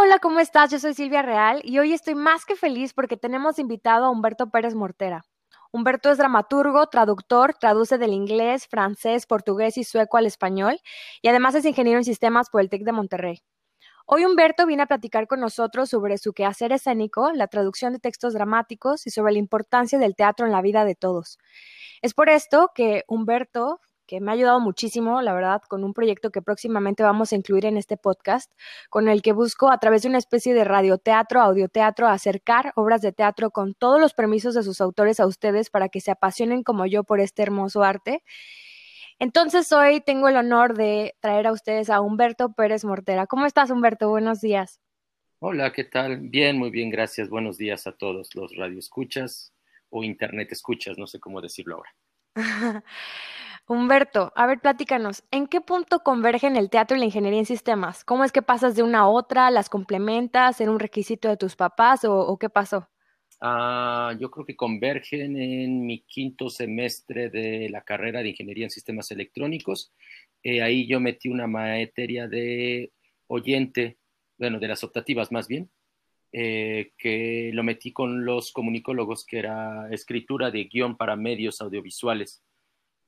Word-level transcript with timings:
Hola, 0.00 0.18
¿cómo 0.18 0.40
estás? 0.40 0.72
Yo 0.72 0.80
soy 0.80 0.92
Silvia 0.92 1.22
Real 1.22 1.60
y 1.62 1.78
hoy 1.78 1.92
estoy 1.92 2.16
más 2.16 2.44
que 2.44 2.56
feliz 2.56 2.92
porque 2.92 3.16
tenemos 3.16 3.60
invitado 3.60 4.06
a 4.06 4.10
Humberto 4.10 4.50
Pérez 4.50 4.74
Mortera. 4.74 5.24
Humberto 5.70 6.10
es 6.10 6.18
dramaturgo, 6.18 6.88
traductor, 6.88 7.54
traduce 7.54 7.96
del 7.96 8.12
inglés, 8.12 8.66
francés, 8.66 9.24
portugués 9.26 9.78
y 9.78 9.84
sueco 9.84 10.16
al 10.16 10.26
español 10.26 10.80
y 11.22 11.28
además 11.28 11.54
es 11.54 11.64
ingeniero 11.64 11.98
en 11.98 12.04
sistemas 12.04 12.50
por 12.50 12.60
el 12.60 12.70
TEC 12.70 12.82
de 12.82 12.92
Monterrey. 12.92 13.42
Hoy 14.06 14.24
Humberto 14.24 14.66
viene 14.66 14.82
a 14.82 14.86
platicar 14.86 15.28
con 15.28 15.38
nosotros 15.38 15.90
sobre 15.90 16.18
su 16.18 16.32
quehacer 16.32 16.72
escénico, 16.72 17.32
la 17.32 17.46
traducción 17.46 17.92
de 17.92 18.00
textos 18.00 18.34
dramáticos 18.34 19.06
y 19.06 19.10
sobre 19.10 19.34
la 19.34 19.38
importancia 19.38 19.98
del 20.00 20.16
teatro 20.16 20.44
en 20.44 20.52
la 20.52 20.60
vida 20.60 20.84
de 20.84 20.96
todos. 20.96 21.38
Es 22.02 22.14
por 22.14 22.30
esto 22.30 22.72
que 22.74 23.04
Humberto 23.06 23.80
que 24.06 24.20
me 24.20 24.30
ha 24.30 24.34
ayudado 24.34 24.60
muchísimo, 24.60 25.22
la 25.22 25.32
verdad, 25.32 25.62
con 25.68 25.84
un 25.84 25.94
proyecto 25.94 26.30
que 26.30 26.42
próximamente 26.42 27.02
vamos 27.02 27.32
a 27.32 27.36
incluir 27.36 27.66
en 27.66 27.76
este 27.76 27.96
podcast, 27.96 28.52
con 28.90 29.08
el 29.08 29.22
que 29.22 29.32
busco 29.32 29.70
a 29.70 29.78
través 29.78 30.02
de 30.02 30.08
una 30.08 30.18
especie 30.18 30.54
de 30.54 30.64
radioteatro, 30.64 31.40
audioteatro, 31.40 32.08
acercar 32.08 32.72
obras 32.76 33.02
de 33.02 33.12
teatro 33.12 33.50
con 33.50 33.74
todos 33.74 34.00
los 34.00 34.14
permisos 34.14 34.54
de 34.54 34.62
sus 34.62 34.80
autores 34.80 35.20
a 35.20 35.26
ustedes 35.26 35.70
para 35.70 35.88
que 35.88 36.00
se 36.00 36.10
apasionen 36.10 36.62
como 36.62 36.86
yo 36.86 37.04
por 37.04 37.20
este 37.20 37.42
hermoso 37.42 37.82
arte. 37.82 38.22
Entonces 39.18 39.70
hoy 39.72 40.00
tengo 40.00 40.28
el 40.28 40.36
honor 40.36 40.76
de 40.76 41.14
traer 41.20 41.46
a 41.46 41.52
ustedes 41.52 41.88
a 41.90 42.00
Humberto 42.00 42.52
Pérez 42.52 42.84
Mortera. 42.84 43.26
¿Cómo 43.26 43.46
estás, 43.46 43.70
Humberto? 43.70 44.08
Buenos 44.08 44.40
días. 44.40 44.80
Hola, 45.38 45.72
¿qué 45.72 45.84
tal? 45.84 46.18
Bien, 46.20 46.58
muy 46.58 46.70
bien, 46.70 46.90
gracias. 46.90 47.28
Buenos 47.28 47.58
días 47.58 47.86
a 47.86 47.92
todos 47.92 48.34
los 48.34 48.56
radioescuchas 48.56 49.52
o 49.90 50.02
internet 50.02 50.50
escuchas, 50.50 50.98
no 50.98 51.06
sé 51.06 51.20
cómo 51.20 51.40
decirlo 51.40 51.76
ahora. 51.76 51.94
Humberto, 53.66 54.30
a 54.36 54.46
ver, 54.46 54.60
platícanos, 54.60 55.24
¿en 55.30 55.46
qué 55.46 55.62
punto 55.62 56.00
convergen 56.00 56.56
el 56.56 56.68
teatro 56.68 56.98
y 56.98 57.00
la 57.00 57.06
ingeniería 57.06 57.38
en 57.38 57.46
sistemas? 57.46 58.04
¿Cómo 58.04 58.22
es 58.22 58.30
que 58.30 58.42
pasas 58.42 58.76
de 58.76 58.82
una 58.82 59.00
a 59.00 59.08
otra? 59.08 59.50
¿Las 59.50 59.70
complementas? 59.70 60.60
¿En 60.60 60.68
un 60.68 60.78
requisito 60.78 61.28
de 61.28 61.38
tus 61.38 61.56
papás 61.56 62.04
o, 62.04 62.36
qué 62.38 62.50
pasó? 62.50 62.90
Ah, 63.40 64.14
yo 64.20 64.30
creo 64.30 64.44
que 64.44 64.54
convergen 64.54 65.38
en 65.38 65.86
mi 65.86 66.02
quinto 66.02 66.50
semestre 66.50 67.30
de 67.30 67.70
la 67.70 67.80
carrera 67.80 68.22
de 68.22 68.28
ingeniería 68.28 68.64
en 68.64 68.70
sistemas 68.70 69.10
electrónicos. 69.10 69.94
Eh, 70.42 70.60
ahí 70.60 70.86
yo 70.86 71.00
metí 71.00 71.30
una 71.30 71.46
materia 71.46 72.28
de 72.28 72.92
oyente, 73.28 73.96
bueno, 74.36 74.60
de 74.60 74.68
las 74.68 74.84
optativas 74.84 75.32
más 75.32 75.48
bien, 75.48 75.70
eh, 76.32 76.92
que 76.98 77.50
lo 77.54 77.62
metí 77.62 77.92
con 77.94 78.26
los 78.26 78.52
comunicólogos, 78.52 79.24
que 79.24 79.38
era 79.38 79.88
escritura 79.90 80.50
de 80.50 80.64
guion 80.64 80.98
para 80.98 81.16
medios 81.16 81.62
audiovisuales. 81.62 82.42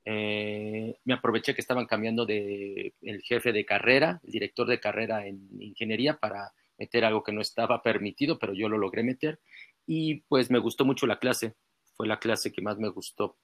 Eh, 0.08 1.00
me 1.04 1.14
aproveché 1.14 1.52
que 1.52 1.60
estaban 1.60 1.86
cambiando 1.86 2.24
de 2.24 2.94
el 3.02 3.22
jefe 3.22 3.52
de 3.52 3.64
carrera, 3.66 4.20
el 4.22 4.30
director 4.30 4.68
de 4.68 4.78
carrera 4.78 5.26
en 5.26 5.48
ingeniería 5.60 6.16
para 6.16 6.52
meter 6.78 7.04
algo 7.04 7.24
que 7.24 7.32
no 7.32 7.40
estaba 7.40 7.82
permitido, 7.82 8.38
pero 8.38 8.54
yo 8.54 8.68
lo 8.68 8.78
logré 8.78 9.02
meter. 9.02 9.40
Y 9.84 10.20
pues 10.28 10.48
me 10.48 10.60
gustó 10.60 10.84
mucho 10.84 11.08
la 11.08 11.18
clase. 11.18 11.54
Fue 11.96 12.06
la 12.06 12.20
clase 12.20 12.52
que 12.52 12.62
más 12.62 12.78
me 12.78 12.88
gustó 12.88 13.36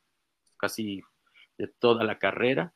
casi 0.56 1.02
de 1.58 1.66
toda 1.66 2.04
la 2.04 2.18
carrera. 2.20 2.72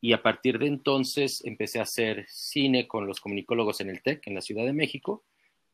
Y 0.00 0.14
a 0.14 0.22
partir 0.22 0.58
de 0.58 0.68
entonces 0.68 1.44
empecé 1.44 1.78
a 1.78 1.82
hacer 1.82 2.24
cine 2.28 2.88
con 2.88 3.06
los 3.06 3.20
comunicólogos 3.20 3.82
en 3.82 3.90
el 3.90 4.02
TEC 4.02 4.26
en 4.28 4.34
la 4.34 4.40
Ciudad 4.40 4.64
de 4.64 4.72
México. 4.72 5.24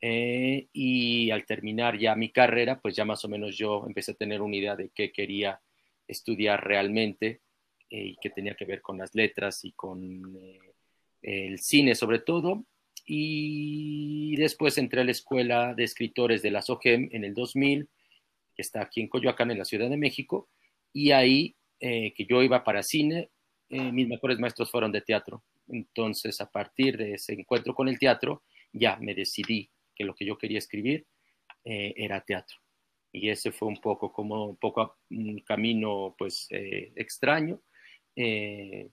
Eh, 0.01 0.67
y 0.73 1.31
al 1.31 1.47
terminar 1.47 1.97
ya 1.97 2.17
mi 2.17 2.33
carrera 2.33 2.81
pues 2.81 2.97
ya 2.97 3.05
más 3.05 3.25
o 3.25 3.29
menos 3.29 3.57
yo 3.57 3.85
empecé 3.87 4.11
a 4.11 4.17
tener 4.17 4.43
una 4.43 4.57
idea 4.57 4.75
de 4.75 4.91
qué 4.93 5.13
quería 5.13 5.61
estudiar 6.09 6.67
realmente 6.67 7.41
y 7.93 8.17
que 8.17 8.31
tenía 8.31 8.55
que 8.55 8.65
ver 8.65 8.81
con 8.81 8.97
las 8.99 9.15
letras 9.15 9.65
y 9.65 9.73
con 9.73 10.35
eh, 10.37 10.59
el 11.21 11.59
cine 11.59 11.95
sobre 11.95 12.21
todo. 12.21 12.65
Y 13.05 14.35
después 14.37 14.79
entré 14.79 15.03
a 15.03 15.05
la 15.05 15.11
Escuela 15.11 15.75
de 15.75 15.85
Escritores 15.85 16.41
de 16.41 16.51
la 16.51 16.63
SOGEM 16.63 17.11
en 17.13 17.25
el 17.25 17.35
2000, 17.35 17.89
que 18.55 18.63
está 18.63 18.81
aquí 18.81 19.01
en 19.03 19.09
Coyoacán, 19.09 19.51
en 19.51 19.59
la 19.59 19.65
Ciudad 19.65 19.91
de 19.91 19.97
México, 19.97 20.49
y 20.93 21.11
ahí 21.11 21.57
eh, 21.81 22.15
que 22.15 22.25
yo 22.25 22.43
iba 22.43 22.65
para 22.65 22.83
cine, 22.83 23.31
mis 23.69 24.07
mejores 24.07 24.39
maestros 24.39 24.71
fueron 24.71 24.93
de 24.93 25.01
teatro. 25.01 25.43
Entonces, 25.67 26.43
a 26.43 26.51
partir 26.51 26.99
de 26.99 27.15
ese 27.15 27.33
encuentro 27.33 27.75
con 27.75 27.89
el 27.89 27.99
teatro, 27.99 28.43
ya 28.71 28.97
me 28.97 29.15
decidí 29.15 29.71
que 29.95 30.05
lo 30.05 30.15
que 30.15 30.27
yo 30.27 30.37
quería 30.37 30.59
escribir 30.59 31.07
era 31.65 32.21
teatro. 32.21 32.59
Y 33.13 33.31
ese 33.31 33.51
fue 33.51 33.69
un 33.69 33.81
poco 33.81 34.13
como 34.13 34.45
un 34.45 34.57
poco 34.57 34.99
un 35.09 35.39
camino 35.39 36.15
pues 36.19 36.49
extraño, 36.51 37.63
eh, 38.17 38.91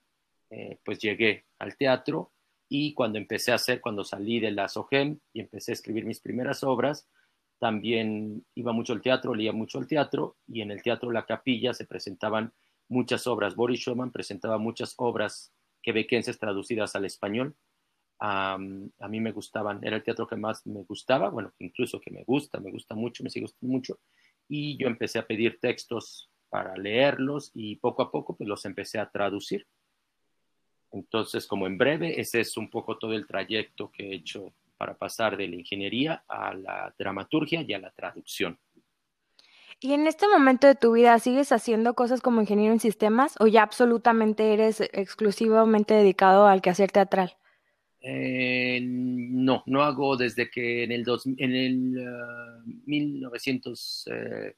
eh, 0.50 0.80
pues 0.84 1.00
llegué 1.00 1.46
al 1.60 1.78
teatro 1.78 2.32
y 2.68 2.94
cuando 2.94 3.18
empecé 3.18 3.52
a 3.52 3.56
hacer, 3.56 3.82
cuando 3.82 4.04
salí 4.04 4.40
de 4.40 4.52
la 4.52 4.68
SOGEM 4.68 5.20
y 5.34 5.42
empecé 5.42 5.72
a 5.72 5.74
escribir 5.74 6.06
mis 6.06 6.20
primeras 6.20 6.64
obras, 6.64 7.08
también 7.60 8.46
iba 8.56 8.72
mucho 8.72 8.94
al 8.94 9.02
teatro, 9.02 9.36
leía 9.36 9.52
mucho 9.52 9.80
al 9.80 9.88
teatro 9.88 10.38
y 10.48 10.62
en 10.62 10.72
el 10.72 10.82
teatro 10.82 11.12
La 11.12 11.26
Capilla 11.26 11.74
se 11.74 11.86
presentaban 11.86 12.54
muchas 12.88 13.28
obras. 13.28 13.56
Boris 13.56 13.82
Schumann 13.82 14.12
presentaba 14.12 14.58
muchas 14.58 14.94
obras 14.98 15.54
quebequenses 15.82 16.40
traducidas 16.40 16.96
al 16.96 17.06
español. 17.06 17.56
a 18.20 18.58
mí 18.58 19.20
me 19.22 19.32
gustaban, 19.32 19.80
era 19.84 19.96
el 19.98 20.04
teatro 20.04 20.28
que 20.28 20.36
más 20.36 20.66
me 20.66 20.84
gustaba, 20.84 21.30
bueno, 21.30 21.54
incluso 21.60 22.00
que 22.02 22.12
me 22.12 22.24
gusta, 22.24 22.60
me 22.60 22.72
gusta 22.72 22.96
mucho, 22.96 23.24
me 23.24 23.30
sigue 23.30 23.46
gustando 23.46 23.72
mucho. 23.74 24.00
Y 24.48 24.78
yo 24.78 24.88
empecé 24.88 25.20
a 25.20 25.28
pedir 25.28 25.60
textos 25.60 26.29
para 26.50 26.76
leerlos 26.76 27.52
y 27.54 27.76
poco 27.78 28.02
a 28.02 28.12
poco 28.12 28.36
pues 28.36 28.48
los 28.48 28.66
empecé 28.66 29.00
a 29.00 29.10
traducir. 29.10 29.66
Entonces, 30.92 31.46
como 31.46 31.68
en 31.68 31.78
breve, 31.78 32.20
ese 32.20 32.40
es 32.42 32.58
un 32.58 32.70
poco 32.70 32.98
todo 32.98 33.14
el 33.14 33.28
trayecto 33.28 33.92
que 33.92 34.10
he 34.10 34.16
hecho 34.16 34.52
para 34.78 34.98
pasar 34.98 35.38
de 35.38 35.48
la 35.48 35.56
ingeniería 35.56 36.24
a 36.28 36.54
la 36.54 36.94
dramaturgia 36.98 37.62
y 37.62 37.74
a 37.74 37.80
la 37.80 37.92
traducción. 37.92 38.58
¿Y 39.82 39.94
en 39.94 40.08
este 40.08 40.28
momento 40.28 40.68
de 40.68 40.76
tu 40.76 40.94
vida 40.94 41.18
sigues 41.20 41.52
haciendo 41.52 41.94
cosas 41.94 42.22
como 42.22 42.42
ingeniero 42.42 42.74
en 42.74 42.80
sistemas 42.80 43.36
o 43.40 43.48
ya 43.48 43.64
absolutamente 43.64 44.54
eres 44.54 44.82
exclusivamente 44.82 45.94
dedicado 45.94 46.48
al 46.48 46.62
quehacer 46.62 46.92
teatral? 46.92 47.38
Eh, 48.02 48.80
no, 48.82 49.64
no 49.66 49.84
hago 49.84 50.18
desde 50.18 50.50
que 50.50 50.84
en 50.84 50.92
el, 50.92 51.04
dos, 51.04 51.26
en 51.26 51.56
el 51.56 52.64
1900, 52.86 54.10
ah, 54.12 54.52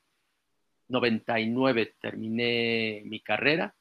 99 0.91 1.95
terminé 1.99 3.01
mi 3.05 3.21
carrera. 3.21 3.73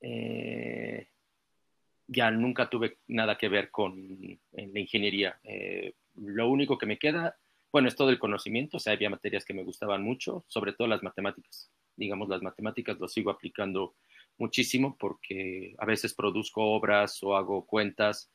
Eh, 0.00 1.08
ya 2.06 2.30
nunca 2.30 2.68
tuve 2.68 2.98
nada 3.08 3.36
que 3.38 3.48
ver 3.48 3.70
con 3.70 4.38
la 4.52 4.80
ingeniería. 4.80 5.38
Eh, 5.42 5.94
lo 6.16 6.48
único 6.48 6.76
que 6.76 6.86
me 6.86 6.98
queda, 6.98 7.36
bueno, 7.72 7.88
es 7.88 7.96
todo 7.96 8.10
el 8.10 8.18
conocimiento. 8.18 8.76
O 8.76 8.80
sea, 8.80 8.92
había 8.92 9.10
materias 9.10 9.44
que 9.44 9.54
me 9.54 9.64
gustaban 9.64 10.02
mucho, 10.02 10.44
sobre 10.46 10.74
todo 10.74 10.86
las 10.86 11.02
matemáticas. 11.02 11.70
Digamos, 11.96 12.28
las 12.28 12.42
matemáticas 12.42 12.98
lo 13.00 13.08
sigo 13.08 13.30
aplicando 13.30 13.94
muchísimo 14.36 14.96
porque 14.98 15.74
a 15.78 15.86
veces 15.86 16.12
produzco 16.12 16.62
obras 16.62 17.22
o 17.22 17.36
hago 17.36 17.66
cuentas. 17.66 18.30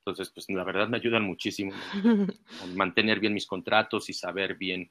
Entonces, 0.00 0.30
pues 0.34 0.50
la 0.50 0.64
verdad 0.64 0.88
me 0.88 0.98
ayudan 0.98 1.24
muchísimo 1.24 1.72
a 2.62 2.66
mantener 2.74 3.20
bien 3.20 3.32
mis 3.32 3.46
contratos 3.46 4.10
y 4.10 4.12
saber 4.12 4.56
bien 4.56 4.90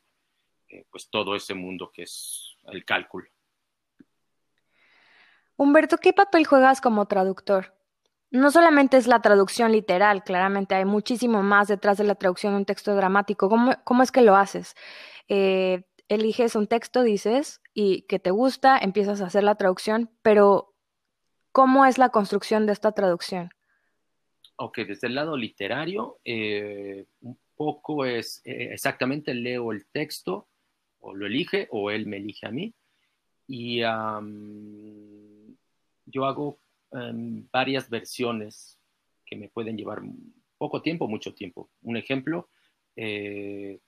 eh, 0.70 0.86
pues 0.90 1.08
todo 1.10 1.36
ese 1.36 1.54
mundo 1.54 1.92
que 1.94 2.04
es 2.04 2.53
el 2.66 2.86
cálculo. 2.86 3.28
Humberto, 5.56 5.98
¿qué 5.98 6.14
papel 6.14 6.46
juegas 6.46 6.82
como 6.82 7.06
traductor? 7.08 7.74
no 8.34 8.50
solamente 8.50 8.98
es 8.98 9.06
la 9.06 9.22
traducción 9.22 9.72
literal, 9.72 10.24
claramente 10.24 10.74
hay 10.74 10.86
muchísimo 10.86 11.44
más 11.44 11.68
detrás 11.68 12.00
de 12.00 12.04
la 12.04 12.16
traducción 12.16 12.54
de 12.54 12.58
un 12.58 12.66
texto 12.66 12.96
dramático. 12.96 13.48
¿Cómo, 13.48 14.04
es 14.04 14.12
que 14.12 14.24
lo 14.24 14.36
haces? 14.36 14.76
Eh, 15.28 15.84
eliges 16.08 16.56
un 16.56 16.66
texto, 16.66 17.04
dices, 17.04 17.62
y 17.76 18.02
que 18.08 18.18
te 18.18 18.32
gusta, 18.32 18.80
empiezas 18.80 19.22
a 19.22 19.28
hacer 19.28 19.44
la 19.44 19.54
traducción, 19.54 20.10
pero 20.24 20.74
¿cómo 21.52 21.86
es 21.86 22.00
la 22.00 22.10
construcción 22.10 22.66
de 22.66 22.74
esta 22.74 22.94
traducción? 22.94 23.52
Ok, 24.56 24.80
desde 24.80 25.08
el 25.08 25.16
lado 25.16 25.38
literario, 25.38 26.18
eh, 26.26 27.06
un 27.22 27.38
poco 27.56 28.04
es 28.04 28.42
eh, 28.46 28.70
exactamente 28.72 29.36
leo 29.36 29.72
el 29.72 29.86
texto, 29.92 30.48
o 31.04 31.14
lo 31.14 31.26
elige, 31.26 31.68
o 31.72 31.92
él 31.92 32.08
me 32.08 32.18
elige 32.18 32.48
a 32.48 32.52
mí, 32.52 32.74
y 33.48 33.80
yo 36.06 36.26
hago 36.26 36.60
Em, 36.94 37.48
varias 37.52 37.90
versiones 37.90 38.80
que 39.26 39.36
me 39.36 39.50
pueden 39.50 39.76
llevar 39.76 40.02
poco 40.58 40.82
tiempo, 40.82 41.08
mucho 41.08 41.34
tiempo. 41.34 41.72
Un 41.82 41.98
ejemplo, 41.98 42.50
eh, 42.96 43.80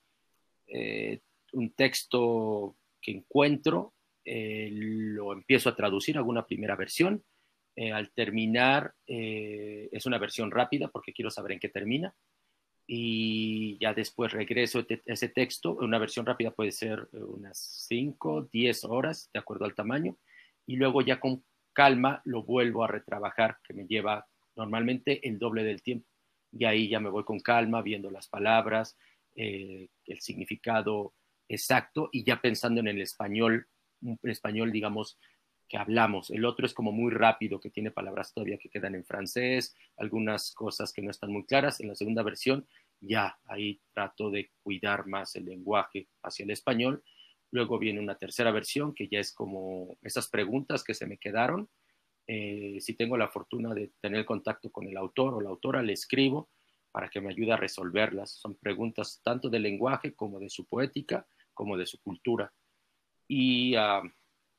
eh, 0.67 1.19
un 1.53 1.71
texto 1.73 2.75
que 2.99 3.11
encuentro, 3.11 3.93
eh, 4.23 4.69
lo 4.71 5.33
empiezo 5.33 5.69
a 5.69 5.75
traducir, 5.75 6.17
hago 6.17 6.29
una 6.29 6.45
primera 6.45 6.75
versión. 6.75 7.23
al 7.93 8.13
terminar, 8.13 8.93
es 9.05 10.05
una 10.05 10.17
versión 10.17 10.49
rápida 10.49 10.87
porque 10.87 11.11
quiero 11.11 11.29
saber 11.29 11.51
en 11.51 11.59
qué 11.59 11.67
termina. 11.67 12.15
Y 12.87 13.77
ya 13.79 13.93
después 13.93 14.31
regreso 14.31 14.85
ese 15.05 15.29
texto. 15.29 15.75
Una 15.75 15.97
versión 15.97 16.25
rápida 16.25 16.51
puede 16.51 16.71
ser 16.71 17.07
unas 17.13 17.57
5, 17.87 18.49
10 18.51 18.83
horas, 18.85 19.29
de 19.33 19.39
acuerdo 19.39 19.65
al 19.65 19.75
tamaño. 19.75 20.17
Y 20.67 20.75
luego 20.75 21.01
ya 21.01 21.19
con 21.19 21.43
calma 21.73 22.21
lo 22.25 22.43
vuelvo 22.43 22.83
a 22.83 22.87
retrabajar, 22.87 23.57
que 23.63 23.73
me 23.73 23.85
lleva 23.85 24.27
normalmente 24.55 25.27
el 25.27 25.39
doble 25.39 25.63
del 25.63 25.81
tiempo. 25.81 26.07
Y 26.51 26.65
ahí 26.65 26.87
ya 26.87 26.99
me 26.99 27.09
voy 27.09 27.23
con 27.23 27.39
calma, 27.39 27.81
viendo 27.81 28.09
las 28.09 28.27
palabras, 28.29 28.97
eh, 29.35 29.89
el 30.05 30.21
significado 30.21 31.13
exacto 31.49 32.09
y 32.11 32.23
ya 32.23 32.41
pensando 32.41 32.79
en 32.79 32.87
el 32.87 33.01
español, 33.01 33.67
un 34.01 34.17
español, 34.23 34.71
digamos, 34.71 35.17
que 35.67 35.77
hablamos. 35.77 36.29
El 36.29 36.45
otro 36.45 36.65
es 36.65 36.73
como 36.73 36.91
muy 36.91 37.11
rápido, 37.11 37.59
que 37.59 37.69
tiene 37.69 37.91
palabras 37.91 38.33
todavía 38.33 38.57
que 38.57 38.69
quedan 38.69 38.95
en 38.95 39.05
francés, 39.05 39.75
algunas 39.97 40.53
cosas 40.53 40.93
que 40.93 41.01
no 41.01 41.11
están 41.11 41.31
muy 41.31 41.45
claras. 41.45 41.79
En 41.79 41.87
la 41.87 41.95
segunda 41.95 42.23
versión, 42.23 42.67
ya 43.01 43.37
ahí 43.45 43.81
trato 43.93 44.29
de 44.29 44.51
cuidar 44.63 45.07
más 45.07 45.35
el 45.35 45.45
lenguaje 45.45 46.07
hacia 46.23 46.43
el 46.43 46.51
español 46.51 47.03
Luego 47.55 47.79
viene 47.79 48.01
una 48.01 48.17
tercera 48.17 48.51
versión 48.51 48.93
que 48.93 49.07
ya 49.07 49.19
es 49.19 49.31
como 49.31 49.97
esas 50.01 50.27
preguntas 50.27 50.83
que 50.83 50.93
se 50.93 51.05
me 51.05 51.17
quedaron. 51.17 51.69
Eh, 52.27 52.79
si 52.81 52.95
tengo 52.95 53.15
la 53.15 53.29
fortuna 53.29 53.73
de 53.73 53.93
tener 54.01 54.25
contacto 54.25 54.69
con 54.73 54.87
el 54.87 54.97
autor 54.97 55.33
o 55.33 55.39
la 55.39 55.51
autora, 55.51 55.81
le 55.81 55.93
escribo 55.93 56.49
para 56.91 57.09
que 57.09 57.21
me 57.21 57.29
ayude 57.29 57.53
a 57.53 57.57
resolverlas. 57.57 58.31
Son 58.31 58.55
preguntas 58.55 59.21
tanto 59.23 59.49
del 59.49 59.63
lenguaje 59.63 60.13
como 60.13 60.37
de 60.37 60.49
su 60.49 60.65
poética, 60.65 61.25
como 61.53 61.77
de 61.77 61.85
su 61.85 62.01
cultura. 62.01 62.51
Y 63.25 63.75
ah, 63.75 64.01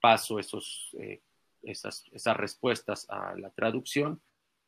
paso 0.01 0.39
esos, 0.39 0.91
eh, 0.99 1.21
esas, 1.63 2.05
respuestas 2.37 3.07
a 3.09 3.35
la 3.37 3.51
traducción. 3.51 4.21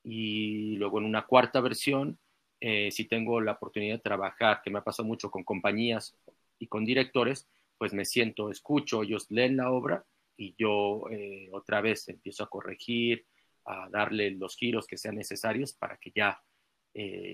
Y 0.03 0.77
luego 0.77 0.99
en 0.99 1.05
una 1.05 1.27
cuarta 1.27 1.61
versión, 1.61 2.19
eh, 2.61 2.91
si 2.91 3.05
tengo 3.05 3.41
la 3.41 3.53
oportunidad 3.53 3.97
de 3.97 4.03
trabajar, 4.03 4.61
que 4.63 4.71
me 4.71 4.79
ha 4.79 4.85
pasado 4.85 5.07
mucho 5.07 5.31
con 5.31 5.45
compañías 5.45 6.17
y 6.59 6.67
con 6.67 6.85
directores, 6.85 7.49
pues 7.77 7.93
me 7.93 8.05
siento, 8.05 8.51
escucho, 8.51 9.03
ellos 9.03 9.31
leen 9.31 9.57
la 9.57 9.71
obra 9.71 10.05
y 10.37 10.55
yo 10.57 11.05
eh, 11.11 11.49
otra 11.53 11.81
vez 11.81 12.09
empiezo 12.09 12.45
a 12.45 12.51
corregir, 12.51 13.27
a 13.65 13.89
darle 13.91 14.31
los 14.31 14.57
giros 14.57 14.87
que 14.87 14.97
sean 14.97 15.17
necesarios 15.17 15.73
para 15.75 15.99
que 15.99 16.11
ya 16.15 16.43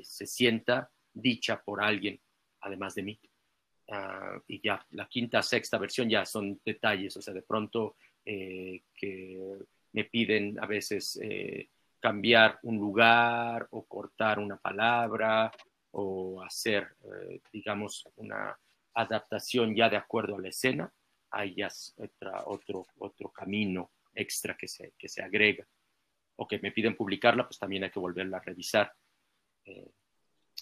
se 0.03 0.27
sienta 0.27 0.91
dicha 1.15 1.63
por 1.63 1.83
alguien, 1.83 2.21
además 2.61 2.95
de 2.95 3.03
mí. 3.03 3.21
Ah, 3.89 4.39
y 4.49 4.61
ya 4.63 4.85
la 4.93 5.07
quinta, 5.07 5.43
sexta 5.43 5.79
versión 5.79 6.09
ya 6.09 6.25
son 6.25 6.61
detalles, 6.65 7.17
o 7.17 7.23
sea, 7.23 7.35
de 7.35 7.43
pronto 7.43 7.97
eh, 8.25 8.83
que 8.95 9.59
me 9.93 10.05
piden 10.05 10.59
a 10.59 10.67
veces 10.67 11.21
cambiar 12.01 12.59
un 12.63 12.77
lugar 12.77 13.69
o 13.71 13.85
cortar 13.85 14.39
una 14.39 14.57
palabra 14.57 15.53
o 15.93 16.43
hacer, 16.43 16.97
digamos, 17.53 18.05
una 18.17 18.59
adaptación 18.95 19.75
ya 19.75 19.89
de 19.89 19.97
acuerdo 19.97 20.37
a 20.37 20.41
la 20.41 20.49
escena, 20.49 20.93
hay 21.31 21.55
ya 21.55 21.69
otro, 22.47 22.87
otro 22.99 23.29
camino 23.31 23.91
extra 24.15 24.57
que 24.57 24.69
se, 24.69 24.93
que 24.97 25.09
se 25.09 25.23
agrega. 25.23 25.67
O 26.37 26.49
que 26.49 26.59
me 26.59 26.73
piden 26.73 26.97
publicarla, 26.97 27.47
pues 27.47 27.59
también 27.59 27.85
hay 27.85 27.91
que 27.91 28.01
volverla 28.01 28.39
a 28.39 28.41
revisar. 28.41 28.93
Eh, 29.65 29.91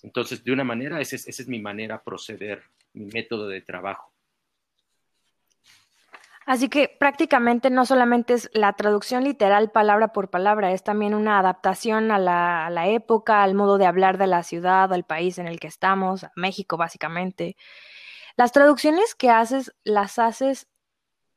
entonces, 0.03 0.43
de 0.43 0.53
una 0.53 0.65
manera, 0.65 1.01
esa 1.01 1.17
es, 1.17 1.29
esa 1.29 1.43
es 1.43 1.49
mi 1.49 1.61
manera 1.61 1.97
de 1.97 2.05
proceder, 2.05 2.63
mi 2.93 3.07
método 3.07 3.49
de 3.49 3.61
trabajo. 3.61 4.13
Así 6.45 6.69
que 6.69 6.89
prácticamente 6.89 7.71
no 7.71 7.87
solamente 7.87 8.35
es 8.35 8.51
la 8.53 8.73
traducción 8.73 9.23
literal 9.23 9.71
palabra 9.71 10.13
por 10.13 10.29
palabra, 10.29 10.73
es 10.73 10.83
también 10.83 11.15
una 11.15 11.39
adaptación 11.39 12.11
a 12.11 12.19
la, 12.19 12.67
a 12.67 12.71
la, 12.71 12.89
época, 12.89 13.45
al 13.45 13.55
modo 13.55 13.79
de 13.79 13.87
hablar 13.87 14.19
de 14.19 14.27
la 14.27 14.43
ciudad, 14.43 14.93
al 14.93 15.05
país 15.05 15.39
en 15.39 15.47
el 15.47 15.61
que 15.61 15.69
estamos, 15.69 16.27
México 16.35 16.77
básicamente. 16.77 17.57
Las 18.37 18.51
traducciones 18.51 19.15
que 19.15 19.31
haces, 19.31 19.73
¿las 19.85 20.19
haces 20.19 20.69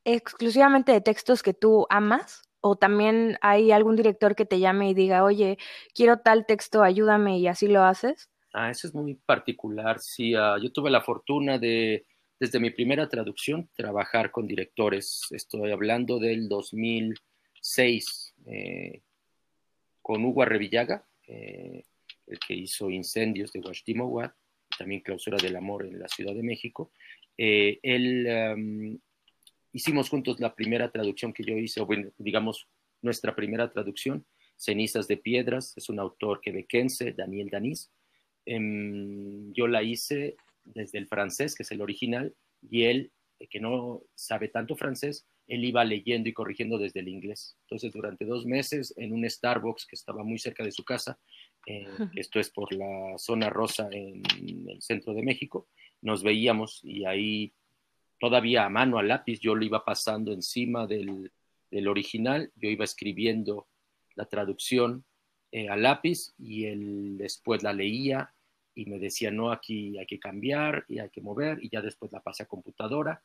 exclusivamente 0.04 0.92
de 0.92 1.00
textos 1.00 1.42
que 1.42 1.54
tú 1.54 1.86
amas? 1.88 2.42
¿O 2.60 2.76
también 2.76 3.38
hay 3.42 3.70
algún 3.70 3.94
director 3.94 4.34
que 4.34 4.46
te 4.46 4.58
llame 4.58 4.90
y 4.90 4.94
diga, 4.94 5.22
oye, 5.22 5.58
quiero 5.94 6.18
tal 6.18 6.46
texto, 6.46 6.82
ayúdame 6.82 7.38
y 7.38 7.46
así 7.46 7.68
lo 7.68 7.84
haces? 7.84 8.28
Ah, 8.58 8.70
eso 8.70 8.86
es 8.86 8.94
muy 8.94 9.12
particular. 9.14 9.98
Sí, 10.00 10.34
ah, 10.34 10.56
yo 10.58 10.72
tuve 10.72 10.90
la 10.90 11.02
fortuna 11.02 11.58
de, 11.58 12.06
desde 12.40 12.58
mi 12.58 12.70
primera 12.70 13.06
traducción, 13.06 13.68
trabajar 13.76 14.30
con 14.30 14.46
directores. 14.46 15.26
Estoy 15.30 15.72
hablando 15.72 16.18
del 16.18 16.48
2006, 16.48 18.34
eh, 18.46 19.02
con 20.00 20.24
Hugo 20.24 20.40
Arrevillaga, 20.40 21.06
eh, 21.28 21.84
el 22.26 22.38
que 22.38 22.54
hizo 22.54 22.88
Incendios 22.88 23.52
de 23.52 23.60
Guashtimowa, 23.60 24.34
también 24.78 25.02
Clausura 25.02 25.36
del 25.36 25.56
Amor 25.56 25.84
en 25.84 25.98
la 25.98 26.08
Ciudad 26.08 26.32
de 26.34 26.42
México. 26.42 26.92
Eh, 27.36 27.78
él, 27.82 28.26
em, 28.26 28.98
hicimos 29.70 30.08
juntos 30.08 30.40
la 30.40 30.54
primera 30.54 30.90
traducción 30.90 31.34
que 31.34 31.44
yo 31.44 31.58
hice, 31.58 31.82
o 31.82 31.86
bueno, 31.86 32.10
digamos, 32.16 32.66
nuestra 33.02 33.36
primera 33.36 33.70
traducción, 33.70 34.24
Cenizas 34.56 35.06
de 35.08 35.18
Piedras, 35.18 35.74
es 35.76 35.90
un 35.90 35.98
autor 35.98 36.40
quebequense, 36.40 37.12
Daniel 37.12 37.50
Danís. 37.50 37.92
Em, 38.46 39.52
yo 39.52 39.66
la 39.66 39.82
hice 39.82 40.36
desde 40.64 40.98
el 40.98 41.06
francés, 41.06 41.54
que 41.54 41.62
es 41.62 41.70
el 41.72 41.82
original, 41.82 42.34
y 42.62 42.84
él, 42.84 43.12
que 43.50 43.60
no 43.60 44.02
sabe 44.14 44.48
tanto 44.48 44.76
francés, 44.76 45.26
él 45.46 45.64
iba 45.64 45.84
leyendo 45.84 46.28
y 46.28 46.32
corrigiendo 46.32 46.78
desde 46.78 47.00
el 47.00 47.08
inglés. 47.08 47.56
Entonces, 47.62 47.92
durante 47.92 48.24
dos 48.24 48.46
meses, 48.46 48.94
en 48.96 49.12
un 49.12 49.28
Starbucks 49.28 49.86
que 49.86 49.94
estaba 49.94 50.24
muy 50.24 50.38
cerca 50.38 50.64
de 50.64 50.72
su 50.72 50.84
casa, 50.84 51.18
eh, 51.66 51.86
esto 52.14 52.40
es 52.40 52.50
por 52.50 52.72
la 52.72 53.18
zona 53.18 53.50
rosa 53.50 53.88
en 53.92 54.22
el 54.68 54.80
centro 54.80 55.12
de 55.14 55.22
México, 55.22 55.68
nos 56.00 56.22
veíamos 56.22 56.80
y 56.84 57.04
ahí 57.04 57.52
todavía 58.18 58.64
a 58.64 58.68
mano, 58.68 58.98
a 58.98 59.02
lápiz, 59.02 59.40
yo 59.40 59.54
lo 59.54 59.64
iba 59.64 59.84
pasando 59.84 60.32
encima 60.32 60.86
del, 60.86 61.30
original, 61.88 62.50
yo 62.56 62.70
iba 62.70 62.84
escribiendo 62.84 63.68
la 64.14 64.24
traducción 64.24 65.04
eh, 65.52 65.68
a 65.68 65.76
lápiz 65.76 66.32
y 66.38 66.64
él 66.64 67.18
después 67.18 67.62
la 67.62 67.72
leía 67.72 68.32
y 68.76 68.86
me 68.86 69.00
decía, 69.00 69.32
no, 69.32 69.50
aquí 69.50 69.98
hay 69.98 70.06
que 70.06 70.20
cambiar 70.20 70.84
y 70.86 71.00
hay 71.00 71.10
que 71.10 71.20
mover 71.20 71.58
y 71.60 71.68
ya 71.68 71.82
después 71.82 72.12
la 72.12 72.20
pasé 72.20 72.44
a 72.44 72.46
computadora 72.46 73.20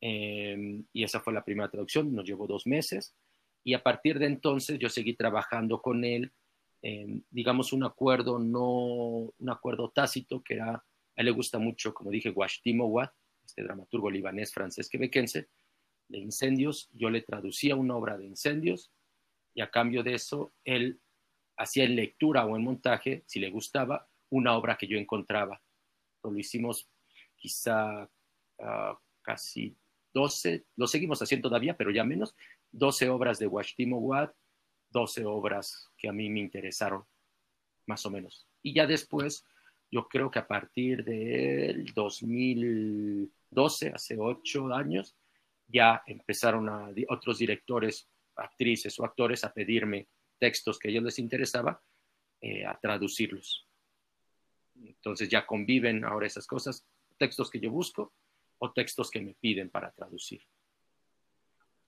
em, 0.00 0.84
y 0.94 1.04
esa 1.04 1.20
fue 1.20 1.34
la 1.34 1.44
primera 1.44 1.70
traducción, 1.70 2.14
nos 2.14 2.24
llevó 2.24 2.46
dos 2.46 2.66
meses 2.66 3.14
y 3.62 3.74
a 3.74 3.82
partir 3.82 4.18
de 4.18 4.26
entonces 4.26 4.78
yo 4.78 4.88
seguí 4.88 5.12
trabajando 5.14 5.82
con 5.82 6.04
él 6.04 6.32
digamos, 7.30 7.72
un 7.72 7.84
acuerdo, 7.84 8.38
no 8.38 9.32
un 9.38 9.50
acuerdo 9.50 9.90
tácito, 9.90 10.42
que 10.42 10.54
era, 10.54 10.74
a 10.74 10.84
él 11.16 11.26
le 11.26 11.30
gusta 11.30 11.58
mucho, 11.58 11.94
como 11.94 12.10
dije, 12.10 12.30
Washtimo 12.30 12.86
Wat, 12.86 13.10
este 13.44 13.62
dramaturgo 13.62 14.10
libanés 14.10 14.52
francés 14.52 14.88
quebequense, 14.88 15.48
de 16.08 16.18
incendios, 16.18 16.90
yo 16.92 17.08
le 17.08 17.22
traducía 17.22 17.76
una 17.76 17.96
obra 17.96 18.18
de 18.18 18.26
incendios 18.26 18.90
y 19.54 19.60
a 19.60 19.70
cambio 19.70 20.02
de 20.02 20.14
eso, 20.14 20.52
él 20.64 21.00
hacía 21.56 21.84
en 21.84 21.94
lectura 21.94 22.44
o 22.44 22.56
en 22.56 22.64
montaje, 22.64 23.22
si 23.26 23.38
le 23.38 23.50
gustaba, 23.50 24.08
una 24.32 24.56
obra 24.56 24.76
que 24.76 24.86
yo 24.86 24.98
encontraba. 24.98 25.62
Lo 26.22 26.36
hicimos 26.36 26.88
quizá 27.36 28.08
ah, 28.60 28.98
casi 29.22 29.76
12, 30.14 30.66
lo 30.76 30.86
seguimos 30.86 31.22
haciendo 31.22 31.48
todavía, 31.48 31.76
pero 31.76 31.90
ya 31.90 32.04
menos, 32.04 32.34
12 32.72 33.08
obras 33.08 33.38
de 33.38 33.46
Washtimo 33.46 33.98
Wat 33.98 34.32
12 34.92 35.24
obras 35.24 35.90
que 35.96 36.08
a 36.08 36.12
mí 36.12 36.28
me 36.28 36.40
interesaron, 36.40 37.04
más 37.86 38.04
o 38.06 38.10
menos. 38.10 38.46
Y 38.62 38.74
ya 38.74 38.86
después, 38.86 39.44
yo 39.90 40.06
creo 40.08 40.30
que 40.30 40.38
a 40.38 40.46
partir 40.46 41.04
del 41.04 41.86
2012, 41.94 43.92
hace 43.94 44.16
ocho 44.18 44.72
años, 44.72 45.16
ya 45.66 46.02
empezaron 46.06 46.68
a, 46.68 46.90
otros 47.08 47.38
directores, 47.38 48.08
actrices 48.36 48.98
o 49.00 49.04
actores 49.04 49.44
a 49.44 49.52
pedirme 49.52 50.08
textos 50.38 50.78
que 50.78 50.88
a 50.88 50.90
ellos 50.90 51.04
les 51.04 51.18
interesaba 51.18 51.82
eh, 52.40 52.66
a 52.66 52.78
traducirlos. 52.78 53.66
Entonces 54.74 55.28
ya 55.28 55.46
conviven 55.46 56.04
ahora 56.04 56.26
esas 56.26 56.46
cosas, 56.46 56.86
textos 57.18 57.50
que 57.50 57.60
yo 57.60 57.70
busco 57.70 58.12
o 58.58 58.72
textos 58.72 59.10
que 59.10 59.20
me 59.20 59.34
piden 59.34 59.70
para 59.70 59.90
traducir. 59.92 60.42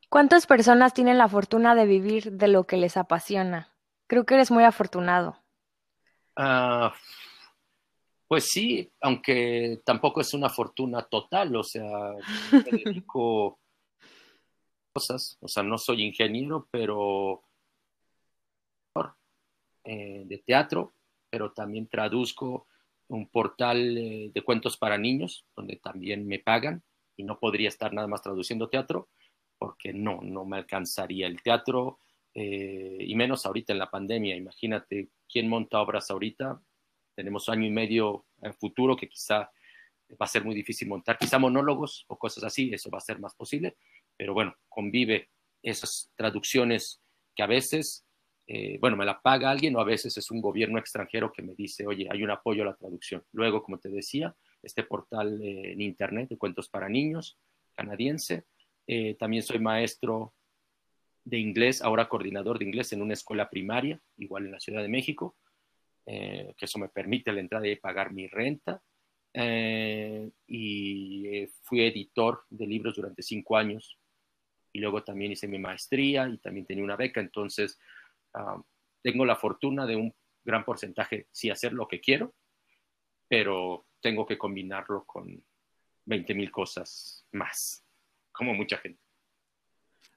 ¿Cuántas 0.09 0.47
personas 0.47 0.95
tienen 0.95 1.19
la 1.19 1.29
fortuna 1.29 1.75
de 1.75 1.87
vivir 1.87 2.33
de 2.33 2.49
lo 2.49 2.65
que 2.65 2.77
les 2.77 2.97
apasiona? 2.97 3.73
Creo 4.07 4.27
que 4.27 4.35
eres 4.35 4.51
muy 4.51 4.65
afortunado. 4.65 5.43
Ah, 6.37 6.95
pues 8.29 8.47
sí, 8.47 8.91
aunque 9.01 9.81
tampoco 9.85 10.21
es 10.21 10.35
una 10.35 10.49
fortuna 10.49 11.03
total, 11.03 11.55
o 11.57 11.63
sea, 11.63 11.85
me 12.53 12.63
dedico 12.63 13.59
cosas, 14.93 15.37
o 15.41 15.49
sea, 15.49 15.63
no 15.63 15.79
soy 15.79 16.03
ingeniero, 16.03 16.69
pero 16.71 17.43
eh, 19.85 20.23
de 20.27 20.39
teatro, 20.39 20.95
pero 21.29 21.53
también 21.53 21.89
traduzco 21.89 22.67
un 23.15 23.29
portal 23.29 23.97
eh, 23.97 24.31
de 24.33 24.43
cuentos 24.43 24.77
para 24.77 24.99
niños, 24.99 25.47
donde 25.57 25.77
también 25.77 26.27
me 26.27 26.39
pagan 26.39 26.83
y 27.17 27.25
no 27.25 27.39
podría 27.39 27.69
estar 27.69 27.93
nada 27.93 28.09
más 28.09 28.23
traduciendo 28.23 28.69
teatro, 28.69 29.09
porque 29.59 29.93
no, 29.93 30.21
no 30.23 30.45
me 30.45 30.57
alcanzaría 30.57 31.27
el 31.27 31.43
teatro, 31.43 31.99
eh, 32.35 32.99
y 33.01 33.15
menos 33.15 33.47
ahorita 33.47 33.73
en 33.73 33.79
la 33.79 33.91
pandemia. 33.91 34.37
Imagínate 34.37 35.11
quién 35.29 35.49
monta 35.49 35.81
obras 35.81 36.11
ahorita. 36.11 36.61
Tenemos 37.15 37.49
año 37.49 37.67
y 37.67 37.71
medio 37.71 38.27
en 38.43 38.55
futuro 38.55 38.97
que 38.97 39.09
quizá 39.09 39.51
va 40.11 40.27
a 40.27 40.27
ser 40.27 40.45
muy 40.45 40.55
difícil 40.55 40.89
montar, 40.89 41.17
quizá 41.17 41.39
monólogos 41.39 42.05
o 42.09 42.19
cosas 42.19 42.45
así, 42.45 42.71
eso 42.73 42.91
va 42.91 42.99
a 42.99 43.03
ser 43.03 43.19
más 43.19 43.35
posible, 43.35 43.77
pero 44.17 44.35
bueno, 44.35 44.55
convive 44.69 45.31
esas 45.63 46.13
traducciones 46.15 47.01
que 47.35 47.43
a 47.43 47.47
veces 47.47 48.04
eh, 48.47 48.77
bueno, 48.79 48.97
me 48.97 49.07
la 49.07 49.21
paga 49.21 49.51
alguien 49.51 49.75
o 49.77 49.81
a 49.81 49.85
veces 49.85 50.17
es 50.19 50.31
un 50.31 50.43
gobierno 50.43 50.79
extranjero 50.79 51.33
que 51.33 51.43
me 51.43 51.55
dice, 51.55 51.87
oye, 51.87 52.07
hay 52.11 52.23
un 52.23 52.31
apoyo 52.31 52.63
a 52.63 52.67
la 52.67 52.77
traducción. 52.77 53.25
Luego, 53.33 53.63
como 53.63 53.79
te 53.79 53.89
decía, 53.89 54.35
este 54.63 54.83
portal 54.83 55.41
eh, 55.43 55.73
en 55.73 55.81
Internet 55.81 56.29
de 56.29 56.37
cuentos 56.37 56.69
para 56.69 56.89
niños 56.89 57.39
canadiense. 57.73 58.45
Eh, 58.87 59.17
también 59.19 59.43
soy 59.43 59.59
maestro 59.59 60.35
de 61.25 61.39
inglés, 61.39 61.81
ahora 61.81 62.09
coordinador 62.09 62.59
de 62.59 62.67
inglés 62.67 62.93
en 62.93 63.01
una 63.01 63.15
escuela 63.15 63.49
primaria, 63.49 63.99
igual 64.19 64.45
en 64.45 64.53
la 64.53 64.61
Ciudad 64.61 64.83
de 64.83 64.89
México, 64.89 65.37
que 66.07 66.55
eso 66.61 66.79
me 66.79 66.91
permite 66.91 67.33
la 67.33 67.41
entrada 67.41 67.67
y 67.67 67.77
pagar 67.77 68.13
mi 68.13 68.29
renta. 68.29 68.83
y 70.47 71.47
fui 71.63 71.81
editor 71.81 72.43
de 72.51 72.67
libros 72.67 72.95
durante 72.95 73.23
cinco 73.23 73.57
años 73.57 73.99
y 74.71 74.81
luego 74.81 75.03
también 75.03 75.33
hice 75.33 75.49
mi 75.49 75.59
maestría 75.59 76.29
y 76.29 76.37
también 76.39 76.67
tenía 76.67 76.85
una 76.85 76.97
beca, 76.97 77.21
entonces 77.21 77.79
Ah, 78.35 78.61
tengo 79.03 79.25
la 79.25 79.37
fortuna 79.37 79.87
de 79.87 79.97
un 79.97 80.15
gran 80.45 80.65
porcentaje, 80.65 81.29
sí, 81.31 81.51
hacer 81.51 81.73
lo 81.73 81.89
que 81.89 82.01
quiero, 82.01 82.35
pero 83.29 83.87
tengo 84.01 84.27
que 84.27 84.37
combinarlo 84.37 85.05
con 85.05 85.43
20 86.05 86.35
mil 86.35 86.51
cosas 86.51 87.27
más, 87.33 87.85
como 88.33 88.55
mucha 88.55 88.77
gente. 88.79 89.01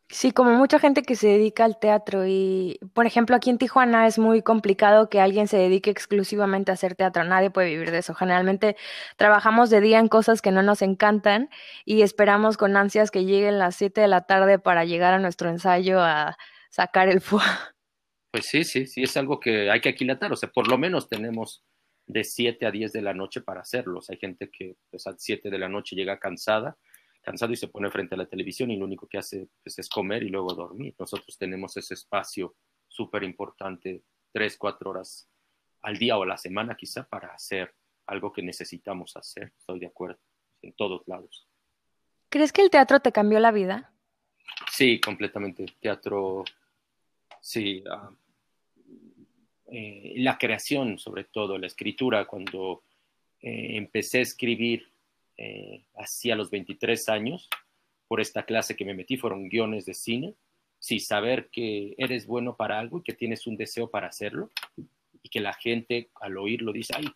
Sí, 0.09 0.31
como 0.31 0.51
mucha 0.51 0.79
gente 0.79 1.03
que 1.03 1.17
se 1.17 1.27
dedica 1.27 1.65
al 1.65 1.79
teatro 1.79 2.25
y, 2.25 2.79
por 2.93 3.05
ejemplo, 3.05 3.35
aquí 3.35 3.49
en 3.49 3.57
Tijuana 3.57 4.07
es 4.07 4.17
muy 4.17 4.41
complicado 4.41 5.09
que 5.09 5.19
alguien 5.19 5.49
se 5.49 5.57
dedique 5.57 5.89
exclusivamente 5.89 6.71
a 6.71 6.75
hacer 6.75 6.95
teatro, 6.95 7.25
nadie 7.25 7.49
puede 7.49 7.69
vivir 7.71 7.91
de 7.91 7.97
eso. 7.97 8.13
Generalmente 8.13 8.77
trabajamos 9.17 9.69
de 9.69 9.81
día 9.81 9.99
en 9.99 10.07
cosas 10.07 10.41
que 10.41 10.51
no 10.51 10.61
nos 10.63 10.81
encantan 10.81 11.49
y 11.83 12.03
esperamos 12.03 12.55
con 12.55 12.77
ansias 12.77 13.11
que 13.11 13.25
lleguen 13.25 13.59
las 13.59 13.75
7 13.75 13.99
de 13.99 14.07
la 14.07 14.21
tarde 14.21 14.59
para 14.59 14.85
llegar 14.85 15.13
a 15.13 15.19
nuestro 15.19 15.49
ensayo 15.49 15.99
a 16.01 16.37
sacar 16.69 17.09
el 17.09 17.19
fuego. 17.21 17.45
Pues 18.37 18.49
sí, 18.49 18.63
sí, 18.63 18.85
sí, 18.85 19.01
es 19.01 19.17
algo 19.17 19.39
que 19.39 19.71
hay 19.71 19.81
que 19.81 19.89
aquilatar. 19.89 20.31
O 20.31 20.35
sea, 20.35 20.51
por 20.51 20.67
lo 20.67 20.77
menos 20.77 21.09
tenemos 21.09 21.65
de 22.05 22.23
7 22.23 22.67
a 22.67 22.71
10 22.71 22.93
de 22.93 23.01
la 23.01 23.15
noche 23.15 23.41
para 23.41 23.61
hacerlos. 23.61 24.11
Hay 24.11 24.17
gente 24.17 24.51
que 24.51 24.75
pues, 24.91 25.07
a 25.07 25.15
7 25.17 25.49
de 25.49 25.57
la 25.57 25.67
noche 25.67 25.95
llega 25.95 26.19
cansada, 26.19 26.77
cansado 27.23 27.51
y 27.53 27.55
se 27.55 27.67
pone 27.67 27.89
frente 27.89 28.13
a 28.13 28.17
la 28.19 28.27
televisión 28.27 28.69
y 28.69 28.77
lo 28.77 28.85
único 28.85 29.07
que 29.07 29.17
hace 29.17 29.49
pues, 29.63 29.79
es 29.79 29.89
comer 29.89 30.21
y 30.21 30.29
luego 30.29 30.53
dormir. 30.53 30.93
Nosotros 30.99 31.35
tenemos 31.35 31.77
ese 31.77 31.95
espacio 31.95 32.53
súper 32.87 33.23
importante, 33.23 34.03
3, 34.33 34.55
4 34.55 34.87
horas 34.87 35.27
al 35.81 35.97
día 35.97 36.15
o 36.15 36.21
a 36.21 36.27
la 36.27 36.37
semana 36.37 36.77
quizá 36.77 37.07
para 37.07 37.29
hacer 37.29 37.73
algo 38.05 38.31
que 38.31 38.43
necesitamos 38.43 39.17
hacer. 39.17 39.51
Estoy 39.57 39.79
de 39.79 39.87
acuerdo, 39.87 40.19
en 40.61 40.73
todos 40.73 41.01
lados. 41.07 41.47
¿Crees 42.29 42.53
que 42.53 42.61
el 42.61 42.69
teatro 42.69 42.99
te 42.99 43.11
cambió 43.11 43.39
la 43.39 43.51
vida? 43.51 43.95
Sí, 44.71 45.01
completamente. 45.01 45.65
Teatro, 45.81 46.43
sí. 47.41 47.83
Ah, 47.89 48.11
eh, 49.69 50.13
la 50.17 50.37
creación, 50.37 50.97
sobre 50.97 51.25
todo, 51.25 51.57
la 51.57 51.67
escritura, 51.67 52.25
cuando 52.25 52.83
eh, 53.41 53.77
empecé 53.77 54.19
a 54.19 54.21
escribir 54.21 54.89
eh, 55.37 55.83
hacia 55.95 56.35
los 56.35 56.49
23 56.49 57.09
años, 57.09 57.49
por 58.07 58.21
esta 58.21 58.43
clase 58.43 58.75
que 58.75 58.85
me 58.85 58.93
metí, 58.93 59.17
fueron 59.17 59.49
guiones 59.49 59.85
de 59.85 59.93
cine, 59.93 60.35
sí, 60.79 60.99
saber 60.99 61.49
que 61.51 61.95
eres 61.97 62.25
bueno 62.25 62.55
para 62.55 62.79
algo 62.79 62.99
y 62.99 63.03
que 63.03 63.13
tienes 63.13 63.45
un 63.45 63.57
deseo 63.57 63.89
para 63.89 64.07
hacerlo, 64.07 64.51
y 65.21 65.29
que 65.29 65.41
la 65.41 65.53
gente 65.53 66.09
al 66.21 66.37
oírlo 66.37 66.71
dice, 66.71 66.93
ay, 66.95 67.07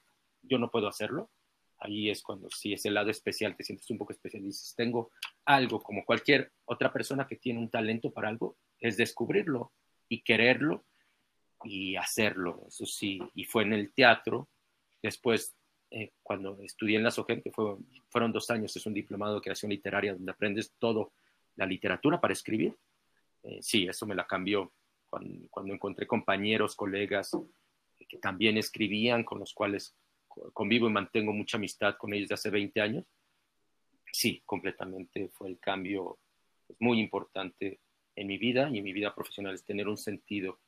yo 0.42 0.58
no 0.58 0.70
puedo 0.70 0.88
hacerlo, 0.88 1.30
ahí 1.78 2.10
es 2.10 2.22
cuando 2.22 2.50
sí 2.50 2.74
es 2.74 2.86
el 2.86 2.96
lado 2.96 3.10
especial, 3.10 3.56
te 3.56 3.64
sientes 3.64 3.90
un 3.90 3.98
poco 3.98 4.12
especial, 4.12 4.44
dices, 4.44 4.74
tengo 4.76 5.12
algo 5.46 5.82
como 5.82 6.04
cualquier 6.04 6.52
otra 6.66 6.92
persona 6.92 7.28
que 7.28 7.38
tiene 7.38 7.60
un 7.60 7.70
talento 7.70 8.12
para 8.12 8.28
algo, 8.28 8.58
es 8.80 8.98
descubrirlo 8.98 9.72
y 10.10 10.22
quererlo 10.22 10.84
y 11.64 11.96
hacerlo, 11.96 12.64
eso 12.68 12.86
sí, 12.86 13.20
y 13.36 13.44
fue 13.46 13.64
en 13.64 13.74
el 13.74 13.94
teatro. 13.94 14.50
Después, 15.02 15.56
eh, 15.90 16.12
cuando 16.24 16.58
estudié 16.62 16.98
en 16.98 17.04
la 17.04 17.12
SOGEN, 17.12 17.42
que 17.42 17.52
fue, 17.52 17.78
fueron 18.10 18.32
dos 18.32 18.50
años, 18.50 18.76
es 18.76 18.86
un 18.86 18.94
diplomado 18.94 19.36
de 19.36 19.42
creación 19.42 19.72
literaria 19.72 20.14
donde 20.14 20.32
aprendes 20.32 20.74
todo 20.80 21.14
la 21.56 21.66
literatura 21.66 22.20
para 22.20 22.34
escribir. 22.34 22.76
Eh, 23.44 23.60
sí, 23.62 23.88
eso 23.88 24.06
me 24.06 24.16
la 24.16 24.26
cambió 24.26 24.72
cuando, 25.10 25.48
cuando, 25.50 25.74
encontré 25.74 26.08
compañeros, 26.08 26.76
colegas 26.76 27.32
que 28.08 28.18
también 28.18 28.58
escribían, 28.58 29.24
con 29.24 29.40
los 29.40 29.54
cuales 29.54 29.96
convivo 30.54 30.88
y 30.88 30.92
mantengo 30.92 31.34
mucha 31.34 31.58
amistad 31.58 31.96
con 31.98 32.14
ellos 32.14 32.30
de 32.30 32.36
hace 32.36 32.50
20 32.50 32.82
años. 32.82 33.06
Sí, 34.12 34.42
completamente 34.46 35.30
fue 35.30 35.50
el 35.50 35.60
cambio 35.60 36.20
pues, 36.68 36.80
muy 36.82 37.00
importante 37.00 37.80
en 38.16 38.28
mi 38.28 38.38
vida 38.38 38.70
y 38.70 38.78
en 38.80 38.84
mi 38.84 38.94
vida 38.94 39.16
profesional, 39.16 39.56
es 39.56 39.64
tener 39.64 39.88
un 39.88 39.98
sentido 39.98 40.60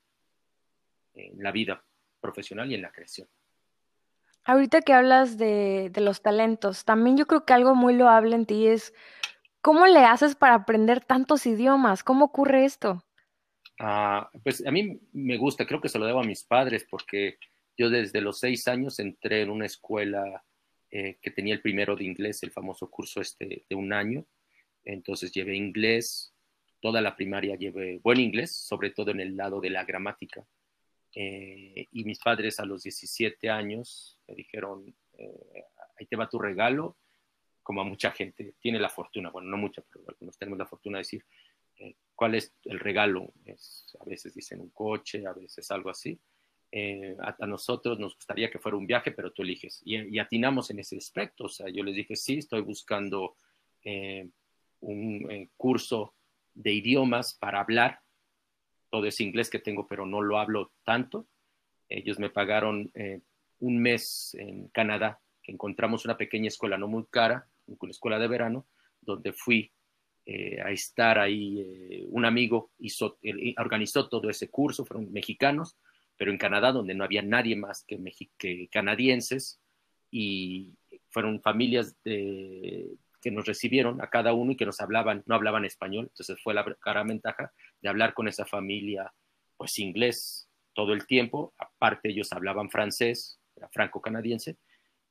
en 1.14 1.42
la 1.42 1.52
vida 1.52 1.84
profesional 2.20 2.72
y 2.72 2.76
en 2.76 2.82
la 2.82 2.92
creación. 2.92 3.28
Ahorita 4.46 4.82
que 4.82 4.94
hablas 4.94 5.38
de, 5.38 5.92
los 5.96 6.22
talentos, 6.22 6.84
también 6.84 7.18
yo 7.18 7.26
creo 7.26 7.46
que 7.46 7.54
algo 7.54 7.76
muy 7.76 7.96
loable 7.96 8.36
en 8.36 8.46
ti 8.46 8.68
es 8.68 8.94
cómo 9.62 9.86
le 9.86 10.00
haces 10.00 10.36
para 10.36 10.56
aprender 10.56 11.04
tantos 11.04 11.46
idiomas, 11.46 12.04
cómo 12.04 12.26
ocurre 12.26 12.66
esto. 12.66 13.06
Ah, 13.80 14.30
pues 14.44 14.66
a 14.66 14.72
mí 14.72 15.00
me 15.14 15.38
gusta, 15.38 15.66
creo 15.66 15.80
que 15.80 15.90
se 15.90 15.98
lo 15.98 16.06
debo 16.06 16.20
a 16.20 16.26
mis 16.26 16.44
padres 16.44 16.86
porque 16.90 17.38
yo 17.78 17.90
desde 17.90 18.22
los 18.22 18.40
seis 18.40 18.68
años 18.68 19.00
entré 19.00 19.42
en 19.42 19.50
una 19.50 19.66
escuela 19.66 20.44
eh, 20.92 21.18
que 21.22 21.32
tenía 21.32 21.56
el 21.56 21.62
primero 21.62 21.96
de 21.96 22.04
inglés, 22.04 22.44
el 22.44 22.52
famoso 22.52 22.90
curso 22.90 23.22
este 23.22 23.66
de 23.68 23.76
un 23.76 23.94
año. 23.94 24.26
Entonces 24.84 25.32
llevé 25.32 25.56
inglés, 25.56 26.36
toda 26.82 27.02
la 27.02 27.16
primaria 27.16 27.56
llevé 27.56 28.00
buen 28.04 28.20
inglés, 28.20 28.56
sobre 28.56 28.92
todo 28.92 29.12
en 29.12 29.22
el 29.22 29.38
lado 29.38 29.62
de 29.62 29.70
la 29.70 29.86
gramática. 29.86 30.46
Eh, 31.16 31.88
y 31.92 32.04
mis 32.06 32.20
padres 32.20 32.60
a 32.60 32.66
los 32.66 32.84
17 32.84 33.50
años 33.50 34.20
me 34.28 34.36
dijeron, 34.36 34.96
eh, 35.18 35.66
ahí 36.00 36.08
te 36.08 36.16
va 36.16 36.30
tu 36.30 36.40
regalo, 36.40 36.98
como 37.62 37.82
a 37.82 37.84
mucha 37.84 38.12
gente 38.12 38.56
tiene 38.60 38.80
la 38.80 38.90
fortuna, 38.90 39.30
bueno, 39.30 39.50
no 39.50 39.58
mucha, 39.58 39.84
pero 39.84 40.06
algunos 40.08 40.38
tenemos 40.38 40.58
la 40.58 40.66
fortuna 40.66 40.98
de 40.98 41.02
decir, 41.02 41.26
eh, 41.78 41.96
¿cuál 42.16 42.36
es 42.36 42.54
el 42.66 42.80
regalo? 42.80 43.32
A 44.00 44.06
veces 44.06 44.34
dicen 44.34 44.60
un 44.60 44.72
coche, 44.72 45.26
a 45.28 45.34
veces 45.34 45.70
algo 45.72 45.90
así. 45.90 46.20
A, 47.20 47.46
nosotros 47.46 48.00
nos 48.00 48.16
gustaría 48.16 48.50
que 48.50 48.58
fuera 48.58 48.76
un 48.76 48.88
viaje, 48.88 49.12
pero 49.12 49.32
tú 49.32 49.44
eliges. 49.44 49.82
Y, 49.86 50.16
y, 50.16 50.18
atinamos 50.18 50.72
en 50.72 50.80
ese 50.80 50.98
aspecto. 50.98 51.44
O 51.44 51.50
sea, 51.50 51.70
yo 51.70 51.84
les 51.84 51.96
dije, 51.96 52.16
sí, 52.16 52.40
estoy 52.40 52.62
buscando 52.62 53.36
un 54.80 55.52
curso 55.56 56.16
de 56.56 56.74
idiomas 56.74 57.36
para 57.36 57.60
hablar 57.60 58.03
todo 58.94 59.08
ese 59.08 59.24
inglés 59.24 59.50
que 59.50 59.58
tengo, 59.58 59.88
pero 59.88 60.06
no 60.06 60.22
lo 60.22 60.38
hablo 60.38 60.72
tanto. 60.84 61.26
Ellos 61.90 62.20
me 62.20 62.30
pagaron 62.30 62.92
eh, 62.94 63.22
un 63.58 63.82
mes 63.82 64.36
en 64.38 64.68
Canadá, 64.68 65.20
que 65.42 65.52
encontramos 65.52 66.06
una 66.06 66.16
pequeña 66.16 66.50
escuela 66.50 66.78
no 66.78 66.88
muy 66.88 67.04
cara, 67.10 67.48
una 67.66 67.90
escuela 67.90 68.20
de 68.20 68.28
verano, 68.28 68.68
donde 69.02 69.34
fui 69.34 69.72
eh, 70.28 70.62
a 70.62 70.70
estar 70.70 71.18
ahí. 71.18 71.60
Eh, 71.60 72.06
un 72.10 72.24
amigo 72.24 72.70
hizo, 72.78 73.18
organizó 73.58 74.10
todo 74.10 74.30
ese 74.30 74.52
curso, 74.52 74.86
fueron 74.86 75.12
mexicanos, 75.12 75.76
pero 76.16 76.30
en 76.30 76.38
Canadá, 76.38 76.72
donde 76.72 76.94
no 76.94 77.04
había 77.04 77.24
nadie 77.24 77.56
más 77.56 77.84
que, 77.88 78.00
que 78.38 78.68
canadienses, 78.72 79.60
y 80.12 80.76
fueron 81.10 81.42
familias 81.42 81.96
de, 82.04 82.92
que 83.24 83.32
nos 83.32 83.46
recibieron 83.46 84.02
a 84.02 84.10
cada 84.10 84.34
uno 84.34 84.52
y 84.52 84.58
que 84.58 84.66
nos 84.66 84.82
hablaban, 84.82 85.24
no 85.26 85.36
hablaban 85.36 85.66
español, 85.66 86.08
entonces 86.10 86.38
fue 86.44 86.54
la 86.54 86.66
gran 86.86 87.08
ventaja 87.08 87.54
de 87.82 87.90
hablar 87.90 88.14
con 88.14 88.28
esa 88.28 88.46
familia, 88.46 89.14
pues 89.58 89.80
inglés, 89.80 90.50
todo 90.74 90.94
el 90.94 91.08
tiempo. 91.08 91.54
Aparte, 91.58 92.10
ellos 92.10 92.34
hablaban 92.34 92.70
francés, 92.70 93.40
era 93.56 93.70
franco-canadiense, 93.70 94.58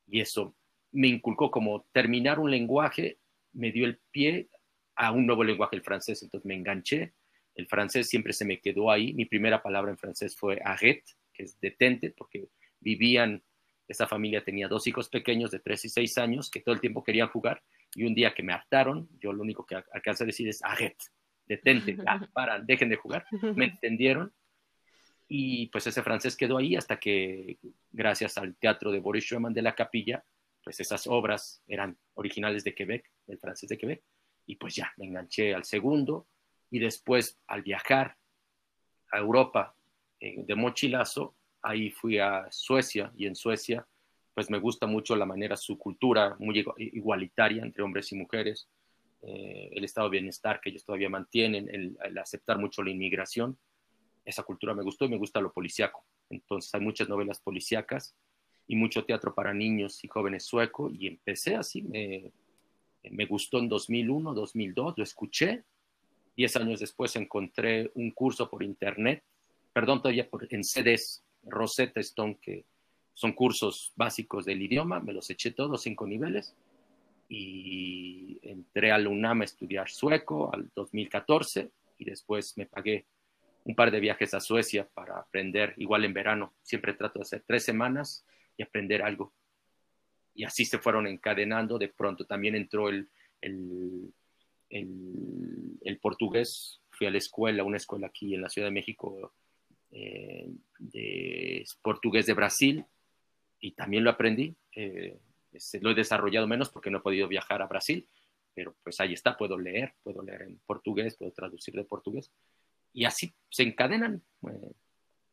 y 0.06 0.20
eso 0.20 0.54
me 0.92 1.08
inculcó 1.08 1.50
como 1.50 1.86
terminar 1.92 2.38
un 2.38 2.50
lenguaje, 2.50 3.18
me 3.52 3.72
dio 3.72 3.86
el 3.86 3.98
pie 4.10 4.48
a 4.94 5.10
un 5.10 5.26
nuevo 5.26 5.42
lenguaje, 5.44 5.76
el 5.76 5.82
francés. 5.82 6.22
Entonces 6.22 6.46
me 6.46 6.54
enganché. 6.54 7.14
El 7.54 7.66
francés 7.66 8.08
siempre 8.08 8.32
se 8.32 8.44
me 8.44 8.60
quedó 8.60 8.90
ahí. 8.90 9.12
Mi 9.14 9.24
primera 9.24 9.62
palabra 9.62 9.90
en 9.90 9.98
francés 9.98 10.36
fue 10.36 10.60
arrête, 10.64 11.04
que 11.32 11.44
es 11.44 11.58
detente, 11.60 12.10
porque 12.10 12.48
vivían, 12.80 13.42
esa 13.88 14.06
familia 14.06 14.44
tenía 14.44 14.68
dos 14.68 14.86
hijos 14.86 15.08
pequeños 15.08 15.50
de 15.50 15.60
tres 15.60 15.84
y 15.84 15.88
seis 15.88 16.16
años 16.18 16.50
que 16.50 16.60
todo 16.60 16.74
el 16.74 16.80
tiempo 16.80 17.04
querían 17.04 17.28
jugar. 17.28 17.62
Y 17.94 18.04
un 18.04 18.14
día 18.14 18.34
que 18.34 18.42
me 18.42 18.52
hartaron, 18.52 19.08
yo 19.20 19.32
lo 19.32 19.42
único 19.42 19.66
que 19.66 19.76
alcancé 19.92 20.24
a 20.24 20.26
decir 20.26 20.48
es 20.48 20.62
arrête, 20.64 21.04
detente, 21.46 21.96
ah, 22.06 22.26
para, 22.32 22.58
dejen 22.60 22.88
de 22.88 22.96
jugar. 22.96 23.26
Me 23.54 23.66
entendieron. 23.66 24.32
Y 25.28 25.68
pues 25.68 25.86
ese 25.86 26.02
francés 26.02 26.36
quedó 26.36 26.58
ahí 26.58 26.76
hasta 26.76 26.98
que, 26.98 27.58
gracias 27.90 28.36
al 28.36 28.54
teatro 28.56 28.90
de 28.90 29.00
Boris 29.00 29.24
Schumann 29.24 29.54
de 29.54 29.62
la 29.62 29.74
Capilla, 29.74 30.24
pues 30.62 30.78
esas 30.80 31.06
obras 31.06 31.62
eran 31.66 31.96
originales 32.14 32.64
de 32.64 32.74
Quebec, 32.74 33.10
del 33.26 33.38
francés 33.38 33.68
de 33.68 33.78
Quebec, 33.78 34.02
y 34.46 34.56
pues 34.56 34.74
ya 34.74 34.92
me 34.96 35.06
enganché 35.06 35.54
al 35.54 35.64
segundo 35.64 36.28
y 36.70 36.78
después 36.78 37.40
al 37.46 37.62
viajar 37.62 38.16
a 39.10 39.18
Europa 39.18 39.74
eh, 40.20 40.44
de 40.46 40.54
mochilazo, 40.54 41.36
ahí 41.62 41.90
fui 41.90 42.18
a 42.18 42.46
Suecia 42.50 43.12
y 43.16 43.26
en 43.26 43.34
Suecia 43.34 43.86
pues 44.34 44.50
me 44.50 44.58
gusta 44.58 44.86
mucho 44.86 45.14
la 45.16 45.26
manera, 45.26 45.56
su 45.56 45.78
cultura 45.78 46.36
muy 46.38 46.64
igualitaria 46.78 47.62
entre 47.62 47.82
hombres 47.82 48.10
y 48.12 48.16
mujeres, 48.16 48.68
eh, 49.22 49.70
el 49.72 49.84
estado 49.84 50.08
de 50.08 50.18
bienestar 50.18 50.60
que 50.60 50.70
ellos 50.70 50.84
todavía 50.84 51.10
mantienen, 51.10 51.68
el, 51.68 52.18
aceptar 52.18 52.58
mucho 52.58 52.82
la 52.82 52.90
inmigración, 52.90 53.58
esa 54.24 54.42
cultura 54.42 54.74
me 54.74 54.82
gustó 54.82 55.04
y 55.04 55.08
me 55.08 55.18
gusta 55.18 55.40
lo 55.40 55.52
policíaco. 55.52 56.04
Entonces 56.30 56.74
hay 56.74 56.80
muchas 56.80 57.08
novelas 57.08 57.40
policíacas 57.40 58.14
y 58.66 58.76
mucho 58.76 59.04
teatro 59.04 59.34
para 59.34 59.52
niños 59.52 60.02
y 60.04 60.08
jóvenes 60.08 60.44
sueco 60.44 60.90
y 60.90 61.08
empecé 61.08 61.56
así, 61.56 61.82
me, 61.82 62.32
me 63.10 63.26
gustó 63.26 63.58
en 63.58 63.68
2001, 63.68 64.32
2002, 64.32 64.94
lo 64.96 65.04
escuché. 65.04 65.64
Diez 66.34 66.56
años 66.56 66.80
después 66.80 67.14
encontré 67.16 67.90
un 67.94 68.10
curso 68.12 68.48
por 68.48 68.62
internet, 68.62 69.22
perdón, 69.72 70.00
todavía 70.00 70.28
por, 70.30 70.46
en 70.50 70.64
CDs, 70.64 71.22
Rosetta 71.44 72.00
Stone, 72.00 72.38
que 72.40 72.64
son 73.14 73.32
cursos 73.32 73.92
básicos 73.96 74.44
del 74.44 74.62
idioma, 74.62 75.00
me 75.00 75.12
los 75.12 75.28
eché 75.30 75.50
todos, 75.50 75.82
cinco 75.82 76.06
niveles, 76.06 76.54
y 77.28 78.38
entré 78.42 78.92
al 78.92 79.06
UNAM 79.06 79.42
a 79.42 79.44
estudiar 79.44 79.88
sueco 79.88 80.52
al 80.52 80.70
2014 80.74 81.70
y 81.98 82.04
después 82.04 82.56
me 82.58 82.66
pagué 82.66 83.06
un 83.64 83.74
par 83.74 83.90
de 83.90 84.00
viajes 84.00 84.34
a 84.34 84.40
Suecia 84.40 84.88
para 84.92 85.18
aprender, 85.18 85.74
igual 85.76 86.04
en 86.04 86.12
verano, 86.12 86.52
siempre 86.62 86.94
trato 86.94 87.20
de 87.20 87.22
hacer 87.22 87.44
tres 87.46 87.64
semanas 87.64 88.26
y 88.56 88.62
aprender 88.62 89.02
algo 89.02 89.32
y 90.34 90.44
así 90.44 90.64
se 90.64 90.78
fueron 90.78 91.06
encadenando. 91.06 91.78
De 91.78 91.88
pronto 91.88 92.24
también 92.24 92.54
entró 92.54 92.88
el, 92.88 93.08
el, 93.40 94.12
el, 94.70 95.98
portugués. 96.00 96.80
Fui 96.90 97.06
a 97.06 97.10
la 97.10 97.18
escuela, 97.18 97.64
una 97.64 97.76
escuela 97.76 98.06
aquí 98.08 98.34
en 98.34 98.42
la 98.42 98.48
Ciudad 98.48 98.68
de 98.68 98.74
México, 98.74 99.32
eh, 99.90 100.48
de 100.78 101.64
portugués 101.82 102.26
de 102.26 102.34
Brasil, 102.34 102.84
y 103.62 103.72
también 103.72 104.04
lo 104.04 104.10
aprendí. 104.10 104.54
Eh, 104.74 105.18
lo 105.80 105.90
he 105.90 105.94
desarrollado 105.94 106.46
menos 106.46 106.68
porque 106.68 106.90
no 106.90 106.98
he 106.98 107.02
podido 107.02 107.28
viajar 107.28 107.62
a 107.62 107.66
Brasil, 107.66 108.06
pero 108.52 108.74
pues 108.82 109.00
ahí 109.00 109.14
está, 109.14 109.36
puedo 109.36 109.56
leer, 109.56 109.94
puedo 110.02 110.20
leer 110.22 110.42
en 110.42 110.58
portugués, 110.66 111.16
puedo 111.16 111.30
traducir 111.32 111.74
de 111.74 111.84
portugués. 111.84 112.30
Y 112.92 113.04
así 113.04 113.32
se 113.48 113.62
encadenan. 113.62 114.22
Eh, 114.48 114.72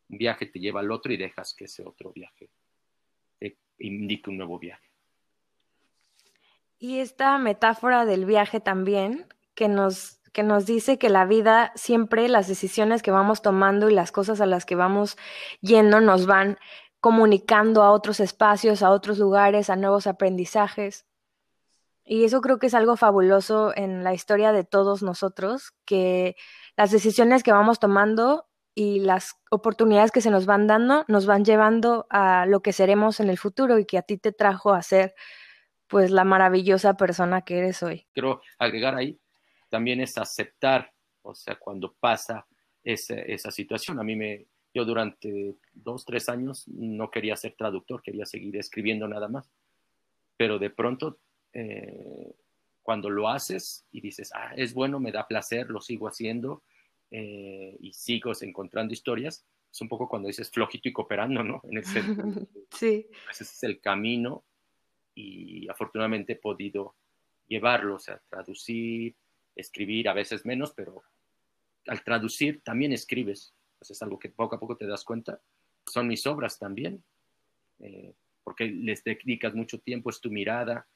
un 0.10 0.18
viaje 0.18 0.46
te 0.46 0.60
lleva 0.60 0.80
al 0.80 0.92
otro 0.92 1.12
y 1.12 1.18
dejas 1.18 1.54
que 1.54 1.66
ese 1.66 1.84
otro 1.84 2.12
viaje 2.14 2.50
te 3.40 3.58
indique 3.80 4.30
un 4.30 4.38
nuevo 4.38 4.60
viaje. 4.60 4.88
Y 6.78 7.00
esta 7.00 7.38
metáfora 7.38 8.06
del 8.06 8.26
viaje 8.26 8.60
también, 8.60 9.28
que 9.54 9.68
nos, 9.68 10.22
que 10.34 10.44
nos 10.44 10.66
dice 10.66 10.98
que 10.98 11.10
la 11.10 11.26
vida 11.26 11.72
siempre, 11.76 12.30
las 12.30 12.48
decisiones 12.48 13.02
que 13.02 13.12
vamos 13.12 13.42
tomando 13.42 13.90
y 13.90 13.94
las 13.94 14.12
cosas 14.12 14.40
a 14.40 14.46
las 14.46 14.66
que 14.66 14.76
vamos 14.76 15.18
yendo 15.62 16.00
nos 16.00 16.26
van 16.26 16.58
comunicando 17.00 17.84
a 17.84 17.92
otros 17.92 18.20
espacios, 18.20 18.84
a 18.84 18.92
otros 18.92 19.18
lugares, 19.18 19.70
a 19.70 19.76
nuevos 19.76 20.08
aprendizajes. 20.08 21.06
Y 22.04 22.24
eso 22.24 22.42
creo 22.42 22.60
que 22.60 22.68
es 22.68 22.74
algo 22.74 22.98
fabuloso 22.98 23.72
en 23.76 24.04
la 24.04 24.14
historia 24.14 24.52
de 24.52 24.64
todos 24.64 25.04
nosotros, 25.04 25.74
que 25.86 26.36
las 26.76 26.92
decisiones 26.92 27.44
que 27.44 27.52
vamos 27.52 27.80
tomando 27.80 28.48
y 28.74 29.00
las 29.00 29.36
oportunidades 29.52 30.12
que 30.12 30.22
se 30.22 30.32
nos 30.32 30.46
van 30.46 30.68
dando 30.68 31.06
nos 31.08 31.26
van 31.26 31.46
llevando 31.46 32.08
a 32.10 32.46
lo 32.46 32.62
que 32.62 32.74
seremos 32.74 33.20
en 33.20 33.30
el 33.30 33.38
futuro 33.38 33.78
y 33.78 33.86
que 33.86 33.98
a 33.98 34.02
ti 34.02 34.18
te 34.18 34.32
trajo 34.32 34.74
a 34.74 34.82
ser 34.82 35.14
pues 35.88 36.12
la 36.12 36.24
maravillosa 36.24 36.96
persona 36.96 37.42
que 37.42 37.58
eres 37.58 37.84
hoy. 37.84 38.08
Quiero 38.14 38.42
agregar 38.58 38.96
ahí 38.96 39.20
también 39.70 40.02
es 40.02 40.18
aceptar, 40.18 40.92
o 41.22 41.34
sea, 41.34 41.56
cuando 41.56 41.94
pasa 41.94 42.46
esa, 42.84 43.16
esa 43.16 43.52
situación. 43.52 44.00
A 44.00 44.04
mí 44.04 44.16
me, 44.16 44.48
yo 44.74 44.86
durante 44.86 45.56
dos, 45.74 46.06
tres 46.06 46.30
años 46.30 46.68
no 46.68 47.10
quería 47.10 47.36
ser 47.36 47.56
traductor, 47.58 48.02
quería 48.02 48.26
seguir 48.26 48.56
escribiendo 48.58 49.08
nada 49.08 49.28
más, 49.28 49.50
pero 50.38 50.60
de 50.60 50.70
pronto 50.70 51.20
eh, 51.54 52.36
cuando 52.82 53.10
lo 53.10 53.30
haces 53.30 53.86
y 53.92 54.02
dices, 54.02 54.32
ah, 54.34 54.54
es 54.56 54.74
bueno, 54.74 55.00
me 55.00 55.12
da 55.12 55.28
placer, 55.28 55.70
lo 55.70 55.82
sigo 55.82 56.08
haciendo 56.08 56.64
eh, 57.12 57.78
y 57.80 57.94
sigo 57.94 58.32
encontrando 58.42 58.94
historias, 58.94 59.46
es 59.72 59.82
un 59.82 59.90
poco 59.90 60.08
cuando 60.10 60.28
dices 60.28 60.50
flojito 60.50 60.90
y 60.90 60.94
cooperando, 60.94 61.44
¿no? 61.44 61.62
En 61.64 61.78
el 61.78 61.86
sí. 62.72 63.08
Ese 63.30 63.44
es 63.44 63.64
el 63.64 63.80
camino 63.80 64.44
y 65.14 65.68
afortunadamente 65.70 66.34
he 66.34 66.38
podido 66.38 66.96
llevarlo, 67.48 67.96
o 67.96 68.00
sea, 68.00 68.22
traducir, 68.30 69.16
escribir, 69.56 70.08
a 70.10 70.14
veces 70.14 70.46
menos, 70.46 70.74
pero 70.74 71.04
al 71.88 72.04
traducir 72.04 72.62
también 72.62 72.94
escribes, 72.94 73.54
pues 73.80 73.92
es 73.92 74.02
algo 74.02 74.20
que 74.20 74.30
poco 74.30 74.56
a 74.56 74.60
poco 74.60 74.76
te 74.76 74.86
das 74.86 75.04
cuenta. 75.04 75.42
Son 75.86 76.08
mis 76.08 76.28
obras 76.28 76.60
también, 76.60 77.04
eh, 77.80 78.14
porque 78.44 78.66
les 78.66 79.04
dedicas 79.04 79.56
mucho 79.56 79.80
tiempo, 79.80 80.10
es 80.10 80.20
tu 80.20 80.30
mirada, 80.30 80.88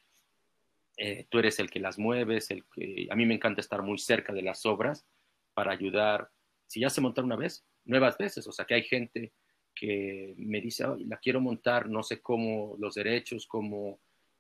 eh, 0.98 1.26
tú 1.30 1.40
eres 1.40 1.60
el 1.60 1.72
que 1.72 1.80
las 1.80 1.98
mueves, 1.98 2.52
el 2.52 2.66
que 2.66 3.08
a 3.10 3.16
mí 3.16 3.26
me 3.26 3.34
encanta 3.34 3.62
estar 3.62 3.82
muy 3.82 3.98
cerca 3.98 4.34
de 4.34 4.44
las 4.44 4.66
obras 4.66 5.06
para 5.54 5.72
ayudar. 5.72 6.30
Si 6.68 6.82
ya 6.82 6.90
se 6.90 7.02
montaron 7.02 7.28
una 7.28 7.38
vez, 7.38 7.66
nuevas 7.86 8.18
veces, 8.18 8.46
o 8.48 8.52
sea 8.52 8.66
que 8.66 8.76
hay 8.76 8.84
gente 8.84 9.34
que 9.74 10.36
me 10.38 10.62
dice, 10.62 10.86
la 11.08 11.18
quiero 11.18 11.42
montar, 11.42 11.90
no 11.90 12.04
sé 12.04 12.22
cómo 12.22 12.76
los 12.78 12.94
derechos, 12.96 13.48
cómo 13.48 14.00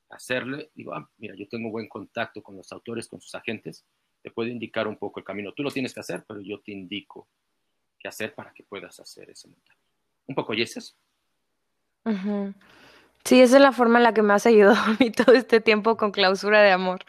hacerle, 0.10 0.69
digo, 0.75 0.93
ah, 0.93 1.10
mira, 1.17 1.34
yo 1.36 1.47
tengo 1.47 1.71
buen 1.71 1.88
contacto 1.88 2.43
con 2.43 2.56
los 2.56 2.71
autores, 2.71 3.08
con 3.08 3.19
sus 3.19 3.34
agentes, 3.34 3.84
te 4.21 4.29
puedo 4.29 4.49
indicar 4.49 4.88
un 4.88 4.97
poco 4.97 5.19
el 5.19 5.25
camino. 5.25 5.53
Tú 5.53 5.63
lo 5.63 5.71
tienes 5.71 5.93
que 5.93 6.01
hacer, 6.01 6.23
pero 6.27 6.39
yo 6.41 6.60
te 6.62 6.71
indico 6.71 7.27
qué 8.04 8.10
hacer 8.10 8.36
para 8.36 8.54
que 8.54 8.63
puedas 8.63 9.00
hacer 9.00 9.30
ese 9.30 9.48
montaje. 9.48 9.80
Un 10.28 10.36
poco, 10.36 10.54
¿y 10.54 10.62
es 10.62 10.76
eso? 10.76 10.94
Sí, 13.24 13.42
esa 13.42 13.56
es 13.56 13.62
la 13.62 13.72
forma 13.72 14.00
en 14.00 14.04
la 14.04 14.13
que 14.13 14.22
me 14.22 14.34
has 14.34 14.46
ayudado 14.46 14.76
a 14.78 14.98
mí 15.00 15.10
todo 15.12 15.34
este 15.34 15.62
tiempo 15.62 15.96
con 15.96 16.12
clausura 16.12 16.62
de 16.62 16.72
amor. 16.72 17.06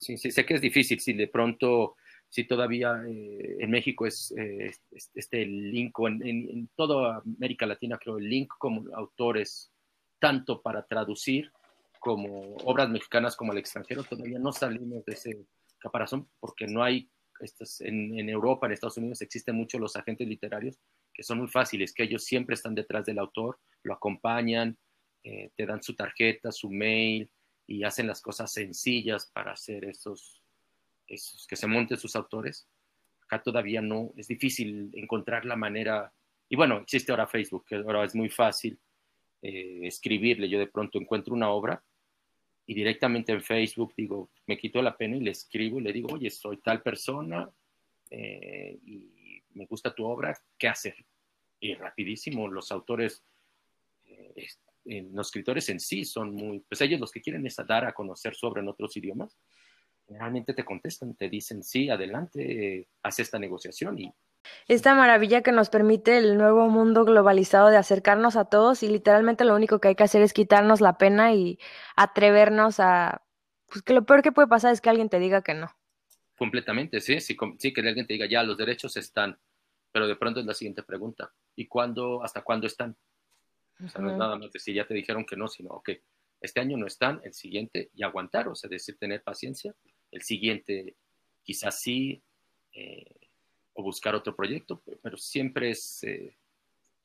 Sí, 0.00 0.16
sí, 0.16 0.30
sé 0.30 0.46
que 0.46 0.54
es 0.54 0.62
difícil, 0.62 0.98
si 0.98 1.12
de 1.12 1.28
pronto, 1.28 1.96
si 2.30 2.44
todavía 2.44 3.02
eh, 3.06 3.56
en 3.60 3.70
México 3.70 4.06
es 4.06 4.32
eh, 4.38 4.74
este 5.14 5.44
link, 5.44 5.94
en, 5.98 6.22
en, 6.24 6.68
toda 6.74 7.18
América 7.18 7.66
Latina 7.66 7.98
creo, 7.98 8.16
el 8.16 8.28
link 8.28 8.50
como 8.58 8.84
autores, 8.94 9.70
tanto 10.18 10.62
para 10.62 10.86
traducir 10.86 11.52
como 11.98 12.56
obras 12.64 12.88
mexicanas 12.88 13.36
como 13.36 13.52
al 13.52 13.58
extranjero, 13.58 14.02
todavía 14.04 14.38
no 14.38 14.52
salimos 14.52 15.04
de 15.04 15.12
ese 15.12 15.46
caparazón 15.78 16.26
porque 16.40 16.66
no 16.66 16.82
hay, 16.82 17.10
en, 17.80 18.28
Europa, 18.28 18.66
en 18.66 18.72
Estados 18.72 18.96
Unidos 18.96 19.22
existen 19.22 19.56
muchos 19.56 19.80
los 19.80 19.96
agentes 19.96 20.26
literarios 20.26 20.78
que 21.12 21.22
son 21.22 21.38
muy 21.38 21.48
fáciles, 21.48 21.92
que 21.92 22.04
ellos 22.04 22.24
siempre 22.24 22.54
están 22.54 22.74
detrás 22.74 23.04
del 23.06 23.18
autor, 23.18 23.58
lo 23.82 23.94
acompañan, 23.94 24.76
eh, 25.22 25.50
te 25.56 25.66
dan 25.66 25.82
su 25.82 25.94
tarjeta, 25.94 26.52
su 26.52 26.70
mail 26.70 27.30
y 27.66 27.84
hacen 27.84 28.06
las 28.06 28.20
cosas 28.20 28.52
sencillas 28.52 29.30
para 29.32 29.52
hacer 29.52 29.84
esos, 29.84 30.42
que 31.06 31.56
se 31.56 31.66
monten 31.66 31.98
sus 31.98 32.16
autores. 32.16 32.68
Acá 33.22 33.42
todavía 33.42 33.80
no, 33.82 34.12
es 34.16 34.28
difícil 34.28 34.90
encontrar 34.94 35.44
la 35.44 35.56
manera, 35.56 36.12
y 36.48 36.56
bueno, 36.56 36.78
existe 36.78 37.12
ahora 37.12 37.26
Facebook, 37.26 37.66
ahora 37.72 38.04
es 38.04 38.14
muy 38.14 38.28
fácil 38.28 38.78
eh, 39.42 39.80
escribirle, 39.82 40.48
yo 40.48 40.58
de 40.58 40.66
pronto 40.66 40.98
encuentro 40.98 41.34
una 41.34 41.50
obra 41.50 41.82
y 42.70 42.74
directamente 42.74 43.32
en 43.32 43.42
Facebook 43.42 43.94
digo, 43.96 44.30
me 44.46 44.56
quito 44.56 44.80
la 44.80 44.96
pena 44.96 45.16
y 45.16 45.20
le 45.20 45.32
escribo 45.32 45.80
y 45.80 45.82
le 45.82 45.92
digo, 45.92 46.10
oye, 46.12 46.30
soy 46.30 46.58
tal 46.58 46.80
persona 46.80 47.50
eh, 48.08 48.78
y 48.84 49.42
me 49.54 49.66
gusta 49.66 49.92
tu 49.92 50.04
obra, 50.04 50.40
¿qué 50.56 50.68
hacer? 50.68 50.94
Y 51.58 51.74
rapidísimo, 51.74 52.46
los 52.46 52.70
autores, 52.70 53.24
eh, 54.04 54.46
los 54.84 55.26
escritores 55.26 55.68
en 55.68 55.80
sí 55.80 56.04
son 56.04 56.32
muy, 56.32 56.60
pues 56.60 56.80
ellos 56.82 57.00
los 57.00 57.10
que 57.10 57.20
quieren 57.20 57.44
es 57.44 57.56
dar 57.56 57.84
a 57.86 57.92
conocer 57.92 58.36
sobre 58.36 58.60
en 58.60 58.68
otros 58.68 58.96
idiomas, 58.96 59.36
generalmente 60.06 60.54
te 60.54 60.64
contestan, 60.64 61.16
te 61.16 61.28
dicen, 61.28 61.64
sí, 61.64 61.90
adelante, 61.90 62.86
haz 63.02 63.18
esta 63.18 63.40
negociación 63.40 63.98
y 63.98 64.14
esta 64.68 64.94
maravilla 64.94 65.42
que 65.42 65.52
nos 65.52 65.70
permite 65.70 66.18
el 66.18 66.36
nuevo 66.36 66.68
mundo 66.68 67.04
globalizado 67.04 67.68
de 67.68 67.76
acercarnos 67.76 68.36
a 68.36 68.46
todos 68.46 68.82
y 68.82 68.88
literalmente 68.88 69.44
lo 69.44 69.54
único 69.54 69.80
que 69.80 69.88
hay 69.88 69.94
que 69.94 70.04
hacer 70.04 70.22
es 70.22 70.32
quitarnos 70.32 70.80
la 70.80 70.98
pena 70.98 71.34
y 71.34 71.58
atrevernos 71.96 72.80
a, 72.80 73.22
pues 73.66 73.82
que 73.82 73.94
lo 73.94 74.04
peor 74.04 74.22
que 74.22 74.32
puede 74.32 74.48
pasar 74.48 74.72
es 74.72 74.80
que 74.80 74.90
alguien 74.90 75.08
te 75.08 75.18
diga 75.18 75.42
que 75.42 75.54
no. 75.54 75.70
Completamente, 76.36 77.00
sí, 77.00 77.20
sí, 77.20 77.36
sí 77.58 77.72
que 77.72 77.80
alguien 77.80 78.06
te 78.06 78.14
diga, 78.14 78.26
ya, 78.26 78.42
los 78.42 78.56
derechos 78.56 78.96
están, 78.96 79.38
pero 79.92 80.06
de 80.06 80.16
pronto 80.16 80.40
es 80.40 80.46
la 80.46 80.54
siguiente 80.54 80.82
pregunta, 80.82 81.32
¿y 81.54 81.66
cuándo, 81.66 82.22
hasta 82.22 82.42
cuándo 82.42 82.66
están? 82.66 82.96
O 83.84 83.88
sea, 83.88 84.00
no 84.00 84.10
es 84.10 84.16
nada 84.16 84.36
más 84.36 84.52
decir, 84.52 84.74
ya 84.74 84.86
te 84.86 84.94
dijeron 84.94 85.24
que 85.24 85.36
no, 85.36 85.48
sino, 85.48 85.70
ok, 85.70 85.90
este 86.40 86.60
año 86.60 86.76
no 86.76 86.86
están, 86.86 87.20
el 87.24 87.34
siguiente, 87.34 87.90
y 87.94 88.02
aguantar, 88.02 88.48
o 88.48 88.54
sea, 88.54 88.70
decir, 88.70 88.96
tener 88.98 89.22
paciencia, 89.22 89.74
el 90.10 90.22
siguiente 90.22 90.96
quizás 91.42 91.80
sí, 91.80 92.22
eh, 92.72 93.29
o 93.80 93.82
buscar 93.82 94.14
otro 94.14 94.36
proyecto, 94.36 94.82
pero 95.02 95.16
siempre 95.16 95.70
es, 95.70 96.04
eh, 96.04 96.36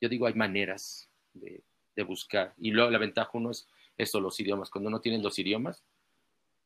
yo 0.00 0.08
digo, 0.08 0.26
hay 0.26 0.34
maneras 0.34 1.08
de, 1.32 1.62
buscar. 2.06 2.52
Y 2.58 2.72
luego 2.72 2.90
la 2.90 2.98
ventaja 2.98 3.30
uno 3.32 3.50
es 3.50 3.66
eso, 3.96 4.20
los 4.20 4.38
idiomas. 4.38 4.68
Cuando 4.68 4.90
no 4.90 5.00
tienes 5.00 5.22
los 5.22 5.38
idiomas, 5.38 5.82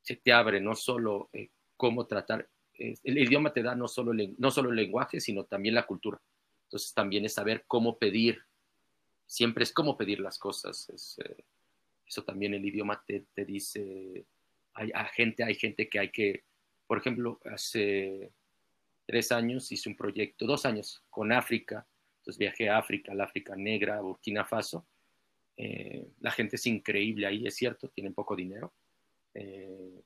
se 0.03 0.17
te 0.17 0.33
abre 0.33 0.61
no 0.61 0.75
solo 0.75 1.31
eh, 1.33 1.51
cómo 1.77 2.07
tratar, 2.07 2.49
el 2.75 3.19
idioma 3.19 3.53
te 3.53 3.63
da 3.63 3.77
no 3.77 3.87
solo, 3.87 4.13
no 4.39 4.51
solo 4.51 4.71
el 4.71 4.77
lenguaje, 4.77 5.21
sino 5.21 5.45
también 5.45 5.77
la 5.77 5.87
cultura. 5.87 6.21
Entonces 6.65 6.93
también 6.93 7.25
es 7.25 7.35
saber 7.35 7.65
cómo 7.69 7.97
pedir, 7.97 8.43
siempre 9.25 9.63
es 9.63 9.73
cómo 9.73 9.97
pedir 9.97 10.19
las 10.19 10.37
cosas. 10.37 10.89
Eh, 11.25 11.45
eso 12.05 12.25
también 12.25 12.55
el 12.55 12.65
idioma 12.65 13.01
te, 13.07 13.27
te 13.33 13.45
dice, 13.45 14.25
hay, 14.75 14.91
hay, 14.93 15.07
gente, 15.15 15.45
hay 15.45 15.55
gente 15.55 15.89
que 15.89 15.99
hay 16.01 16.11
que, 16.11 16.43
por 16.89 16.99
ejemplo, 16.99 17.39
hace 17.45 18.33
tres 19.11 19.33
años 19.33 19.73
hice 19.73 19.89
un 19.89 19.97
proyecto, 19.97 20.47
dos 20.47 20.65
años, 20.65 21.03
con 21.11 21.33
África. 21.33 21.85
Entonces 22.19 22.39
viajé 22.39 22.69
a 22.69 22.79
África, 22.79 23.13
la 23.13 23.25
África 23.25 23.57
Negra, 23.57 23.97
a 23.97 24.03
Burkina 24.03 24.45
Faso. 24.45 24.87
Eh, 25.57 26.07
la 26.21 26.31
gente 26.31 26.55
es 26.55 26.65
increíble 26.67 27.27
ahí, 27.27 27.45
es 27.45 27.57
cierto, 27.57 27.89
tienen 27.89 28.15
poco 28.15 28.37
dinero, 28.37 28.73
eh, 29.35 30.01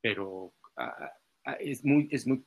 pero 0.00 0.52
ah, 0.76 1.12
ah, 1.44 1.52
es 1.60 1.84
muy, 1.84 2.08
es 2.10 2.26
muy 2.26 2.44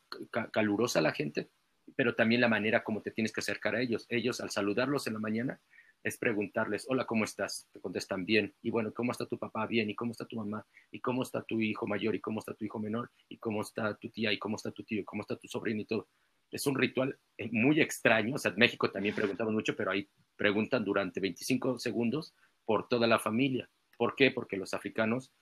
calurosa 0.51 0.99
la 0.99 1.13
gente, 1.13 1.49
pero 1.95 2.15
también 2.15 2.41
la 2.41 2.49
manera 2.49 2.83
como 2.83 3.01
te 3.01 3.11
tienes 3.11 3.31
que 3.31 3.39
acercar 3.39 3.75
a 3.75 3.81
ellos. 3.81 4.05
Ellos 4.09 4.41
al 4.41 4.49
saludarlos 4.49 5.07
en 5.07 5.13
la 5.13 5.19
mañana 5.19 5.61
es 6.05 6.19
preguntarles, 6.19 6.85
hola, 6.87 7.05
¿cómo 7.05 7.23
estás? 7.23 7.67
Te 7.73 7.81
contestan 7.81 8.25
bien. 8.25 8.53
Y 8.61 8.69
bueno, 8.69 8.93
¿cómo 8.93 9.11
está 9.11 9.25
tu 9.25 9.39
papá? 9.39 9.65
Bien. 9.65 9.89
¿Y 9.89 9.95
cómo 9.95 10.11
está 10.11 10.23
tu 10.25 10.35
mamá? 10.35 10.63
¿Y 10.91 10.99
cómo 10.99 11.23
está 11.23 11.41
tu 11.41 11.59
hijo 11.59 11.87
mayor? 11.87 12.13
¿Y 12.13 12.21
cómo 12.21 12.39
está 12.41 12.53
tu 12.53 12.63
hijo 12.63 12.77
menor? 12.77 13.09
¿Y 13.27 13.39
cómo 13.39 13.63
está 13.63 13.95
tu 13.95 14.11
tía? 14.11 14.31
¿Y 14.31 14.37
cómo 14.37 14.55
está 14.55 14.69
tu 14.69 14.83
tío? 14.83 15.01
¿Y 15.01 15.03
cómo 15.03 15.23
está 15.23 15.35
tu 15.35 15.47
sobrino? 15.47 15.81
Y 15.81 15.85
todo. 15.85 16.07
Es 16.51 16.67
un 16.67 16.75
ritual 16.75 17.17
eh, 17.39 17.49
muy 17.51 17.81
extraño. 17.81 18.35
O 18.35 18.37
sea, 18.37 18.51
en 18.51 18.59
México 18.59 18.91
también 18.91 19.15
preguntamos 19.15 19.51
mucho, 19.51 19.75
pero 19.75 19.89
ahí 19.89 20.07
preguntan 20.35 20.85
durante 20.85 21.19
25 21.19 21.79
segundos 21.79 22.35
por 22.65 22.87
toda 22.87 23.07
la 23.07 23.17
familia. 23.17 23.67
¿Por 23.97 24.15
qué? 24.15 24.29
Porque 24.29 24.57
los 24.57 24.75
africanos, 24.75 25.33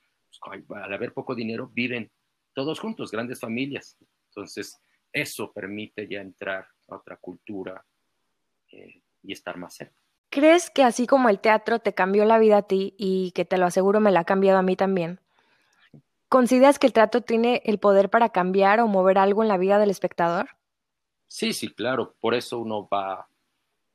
pues, 0.46 0.80
al 0.82 0.94
haber 0.94 1.12
poco 1.12 1.36
dinero, 1.36 1.72
viven 1.74 2.10
todos 2.54 2.80
juntos, 2.80 3.12
grandes 3.12 3.42
familias. 3.42 3.98
Entonces, 4.30 4.80
eso 5.12 5.52
permite 5.52 6.08
ya 6.08 6.22
entrar 6.22 6.66
a 6.88 6.96
otra 6.96 7.18
cultura 7.18 7.86
eh, 8.72 9.02
y 9.24 9.34
estar 9.34 9.58
más 9.58 9.76
cerca. 9.76 10.03
¿Crees 10.34 10.72
que 10.72 10.82
así 10.82 11.06
como 11.06 11.30
el 11.30 11.40
teatro 11.40 11.78
te 11.78 11.94
cambió 11.94 12.26
la 12.26 12.40
vida 12.40 12.58
a 12.58 12.62
ti 12.64 12.96
y 12.98 13.34
que 13.34 13.46
te 13.46 13.60
lo 13.60 13.68
aseguro 13.68 14.00
me 14.00 14.10
la 14.10 14.22
ha 14.22 14.24
cambiado 14.24 14.58
a 14.58 14.64
mí 14.64 14.76
también? 14.76 15.20
¿Consideras 16.28 16.80
que 16.80 16.88
el 16.88 16.94
teatro 16.94 17.22
tiene 17.22 17.62
el 17.66 17.78
poder 17.78 18.10
para 18.10 18.30
cambiar 18.30 18.80
o 18.80 18.88
mover 18.88 19.20
algo 19.20 19.44
en 19.44 19.48
la 19.48 19.58
vida 19.58 19.78
del 19.78 19.92
espectador? 19.92 20.50
Sí, 21.28 21.54
sí, 21.54 21.68
claro. 21.70 22.16
Por 22.20 22.34
eso 22.34 22.58
uno 22.58 22.88
va 22.92 23.28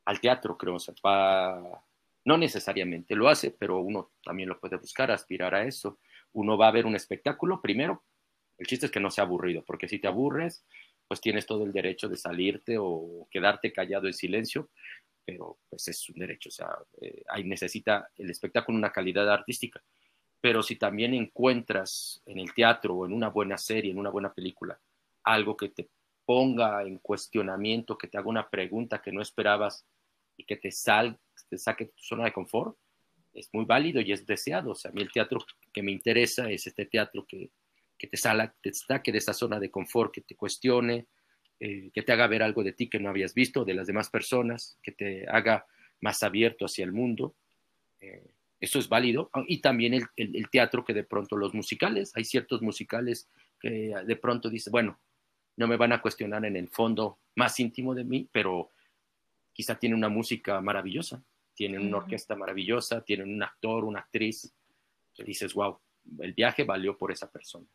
al 0.05 0.21
teatro, 0.21 0.57
creo. 0.57 0.77
O 0.77 0.79
sea, 0.79 0.95
No 2.25 2.39
necesariamente 2.39 3.17
lo 3.17 3.29
hace, 3.29 3.51
pero 3.51 3.81
uno 3.81 4.13
también 4.23 4.49
lo 4.49 4.61
puede 4.61 4.77
buscar, 4.77 5.11
aspirar 5.11 5.57
a 5.57 5.65
eso. 5.65 5.99
Uno 6.35 6.57
va 6.57 6.69
a 6.69 6.73
ver 6.73 6.87
un 6.87 6.95
espectáculo 6.95 7.61
primero. 7.61 8.05
El 8.59 8.69
chiste 8.69 8.87
es 8.87 8.93
que 8.93 9.01
no 9.01 9.11
sea 9.11 9.25
aburrido, 9.25 9.65
porque 9.67 9.89
si 9.89 9.99
te 9.99 10.07
aburres, 10.07 10.65
pues 11.09 11.21
tienes 11.21 11.47
todo 11.47 11.65
el 11.65 11.73
derecho 11.73 12.09
de 12.09 12.17
salirte 12.17 12.77
o 12.79 13.27
quedarte 13.29 13.73
callado 13.73 14.07
en 14.07 14.15
silencio 14.15 14.69
pero 15.29 15.59
pues 15.69 15.87
es 15.89 16.09
un 16.09 16.21
derecho, 16.21 16.49
o 16.49 16.53
sea, 16.53 16.71
eh, 17.03 17.23
ahí 17.29 17.45
necesita 17.45 18.09
el 18.17 18.31
espectáculo 18.31 18.79
una 18.79 18.91
calidad 18.91 19.31
artística. 19.31 19.79
Pero 20.41 20.63
si 20.63 20.77
también 20.77 21.13
encuentras 21.13 22.23
en 22.25 22.39
el 22.39 22.55
teatro 22.55 22.95
o 22.95 23.05
en 23.05 23.13
una 23.13 23.29
buena 23.29 23.59
serie, 23.59 23.91
en 23.91 23.99
una 23.99 24.09
buena 24.09 24.33
película, 24.33 24.81
algo 25.25 25.55
que 25.55 25.69
te 25.69 25.91
ponga 26.25 26.83
en 26.83 26.97
cuestionamiento, 26.97 27.99
que 27.99 28.09
te 28.09 28.17
haga 28.17 28.27
una 28.27 28.49
pregunta 28.49 29.03
que 29.03 29.13
no 29.13 29.21
esperabas 29.21 29.85
y 30.35 30.45
que 30.45 30.57
te, 30.57 30.71
sal, 30.71 31.19
te 31.51 31.59
saque 31.59 31.85
de 31.85 31.91
tu 31.91 32.03
zona 32.03 32.25
de 32.25 32.33
confort, 32.33 32.79
es 33.35 33.51
muy 33.53 33.67
válido 33.67 34.01
y 34.01 34.13
es 34.13 34.25
deseado. 34.25 34.71
O 34.71 34.75
sea, 34.75 34.91
a 34.91 34.95
mí 34.95 35.03
el 35.03 35.13
teatro 35.13 35.45
que 35.75 35.83
me 35.83 35.93
interesa 35.93 36.51
es 36.51 36.67
este 36.67 36.87
teatro 36.87 37.27
que, 37.29 37.51
que 37.99 38.07
te, 38.07 38.17
sala, 38.17 38.55
te 38.63 38.73
saque 38.73 39.13
de 39.13 39.19
esa 39.19 39.35
zona 39.35 39.61
de 39.61 39.71
confort, 39.71 40.11
que 40.11 40.23
te 40.23 40.37
cuestione, 40.37 41.07
eh, 41.61 41.91
que 41.93 42.03
te 42.03 42.13
haga 42.13 42.27
ver 42.27 42.43
algo 42.43 42.63
de 42.63 42.73
ti 42.73 42.89
que 42.89 43.01
no 43.01 43.09
habías 43.09 43.35
visto, 43.35 43.65
de 43.65 43.75
las 43.75 43.87
demás 43.87 44.11
personas, 44.11 44.79
que 44.83 44.93
te 44.93 45.27
haga 45.29 45.67
más 46.01 46.23
abierto 46.23 46.65
hacia 46.65 46.85
el 46.85 46.93
mundo. 46.93 47.35
Eh, 48.01 48.31
eso 48.61 48.79
es 48.79 48.89
válido. 48.89 49.31
Ah, 49.33 49.45
y 49.47 49.59
también 49.59 50.09
el, 50.17 50.51
teatro 50.51 50.85
que 50.85 50.95
de 50.95 51.05
pronto 51.05 51.37
los 51.37 51.55
musicales, 51.55 52.13
hay 52.15 52.25
ciertos 52.25 52.63
musicales 52.63 53.29
que 53.61 53.95
de 54.07 54.17
pronto 54.17 54.49
dice, 54.49 54.71
bueno, 54.71 54.99
no 55.57 55.67
me 55.67 55.77
van 55.77 55.93
a 55.93 56.01
cuestionar 56.01 56.45
en 56.45 56.57
el 56.57 56.69
fondo 56.69 57.19
más 57.35 57.59
íntimo 57.59 57.95
de 57.95 58.05
mí, 58.05 58.29
pero 58.31 58.71
quizá 59.53 59.77
tienen 59.77 59.99
una 59.99 60.09
música 60.09 60.61
maravillosa, 60.61 61.21
tienen 61.55 61.81
una 61.81 61.97
orquesta 61.97 62.37
maravillosa, 62.37 63.01
tienen 63.01 63.35
un 63.35 63.43
actor, 63.43 63.85
una 63.85 63.99
actriz, 64.01 64.53
que 65.13 65.25
dices, 65.25 65.53
wow, 65.55 65.77
el 66.21 66.33
viaje 66.33 66.63
valió 66.63 66.97
por 66.97 67.11
esa 67.11 67.29
persona. 67.29 67.67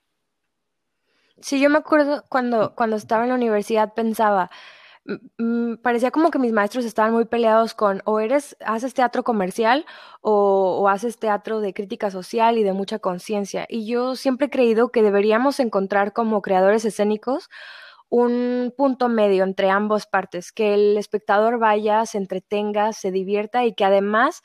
Sí, 1.42 1.60
yo 1.60 1.70
me 1.70 1.78
acuerdo 1.80 2.24
cuando, 2.30 2.74
cuando 2.76 2.96
estaba 2.96 3.24
en 3.24 3.30
la 3.30 3.36
universidad 3.36 3.94
pensaba, 3.94 4.50
parecía 5.82 6.12
como 6.12 6.32
que 6.32 6.40
mis 6.40 6.54
maestros 6.54 6.86
estaban 6.86 7.12
muy 7.14 7.26
peleados 7.26 7.74
con 7.74 8.02
o 8.06 8.20
eres, 8.20 8.56
haces 8.66 8.94
teatro 8.94 9.24
comercial 9.24 9.86
o, 10.22 10.80
o 10.82 10.88
haces 10.90 11.20
teatro 11.20 11.60
de 11.60 11.74
crítica 11.74 12.10
social 12.12 12.58
y 12.58 12.64
de 12.64 12.74
mucha 12.74 13.00
conciencia. 13.00 13.66
Y 13.70 13.86
yo 13.88 14.16
siempre 14.16 14.48
he 14.48 14.50
creído 14.50 14.90
que 14.92 15.04
deberíamos 15.04 15.60
encontrar 15.60 16.14
como 16.14 16.42
creadores 16.42 16.86
escénicos 16.86 17.50
un 18.10 18.74
punto 18.78 19.10
medio 19.10 19.44
entre 19.44 19.70
ambas 19.72 20.06
partes, 20.06 20.52
que 20.52 20.76
el 20.76 20.98
espectador 20.98 21.58
vaya, 21.60 22.06
se 22.06 22.20
entretenga, 22.20 22.94
se 22.94 23.12
divierta 23.12 23.66
y 23.66 23.74
que 23.74 23.86
además 23.86 24.44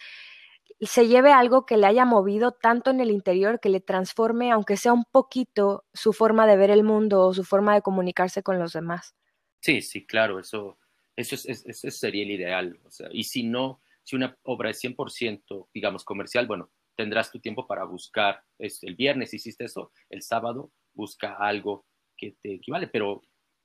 se 0.86 1.08
lleve 1.08 1.32
algo 1.32 1.66
que 1.66 1.76
le 1.76 1.86
haya 1.86 2.04
movido 2.04 2.52
tanto 2.52 2.90
en 2.90 3.00
el 3.00 3.10
interior 3.10 3.58
que 3.60 3.68
le 3.68 3.80
transforme, 3.80 4.52
aunque 4.52 4.76
sea 4.76 4.92
un 4.92 5.04
poquito, 5.04 5.84
su 5.92 6.12
forma 6.12 6.46
de 6.46 6.56
ver 6.56 6.70
el 6.70 6.84
mundo 6.84 7.26
o 7.26 7.34
su 7.34 7.44
forma 7.44 7.74
de 7.74 7.82
comunicarse 7.82 8.42
con 8.42 8.58
los 8.58 8.72
demás. 8.72 9.14
Sí, 9.60 9.82
sí, 9.82 10.06
claro, 10.06 10.38
eso, 10.38 10.78
eso, 11.16 11.34
es, 11.34 11.64
sería 11.98 12.22
el 12.22 12.30
ideal. 12.30 12.78
Y 13.10 13.24
si 13.24 13.42
no, 13.42 13.80
si 14.04 14.14
una 14.14 14.38
obra 14.44 14.70
es 14.70 14.82
100%, 14.82 15.68
digamos, 15.74 16.04
comercial, 16.04 16.46
bueno, 16.46 16.70
tendrás 16.94 17.32
tu 17.32 17.40
tiempo 17.40 17.66
para 17.66 17.84
buscar. 17.84 18.44
Es, 18.58 18.82
el 18.84 18.94
viernes 18.94 19.34
hiciste 19.34 19.64
eso, 19.64 19.92
el 20.10 20.22
sábado 20.22 20.70
busca 20.94 21.34
algo 21.34 21.86
que 22.16 22.36
te 22.40 22.54
equivale, 22.54 22.86
pero 22.86 23.22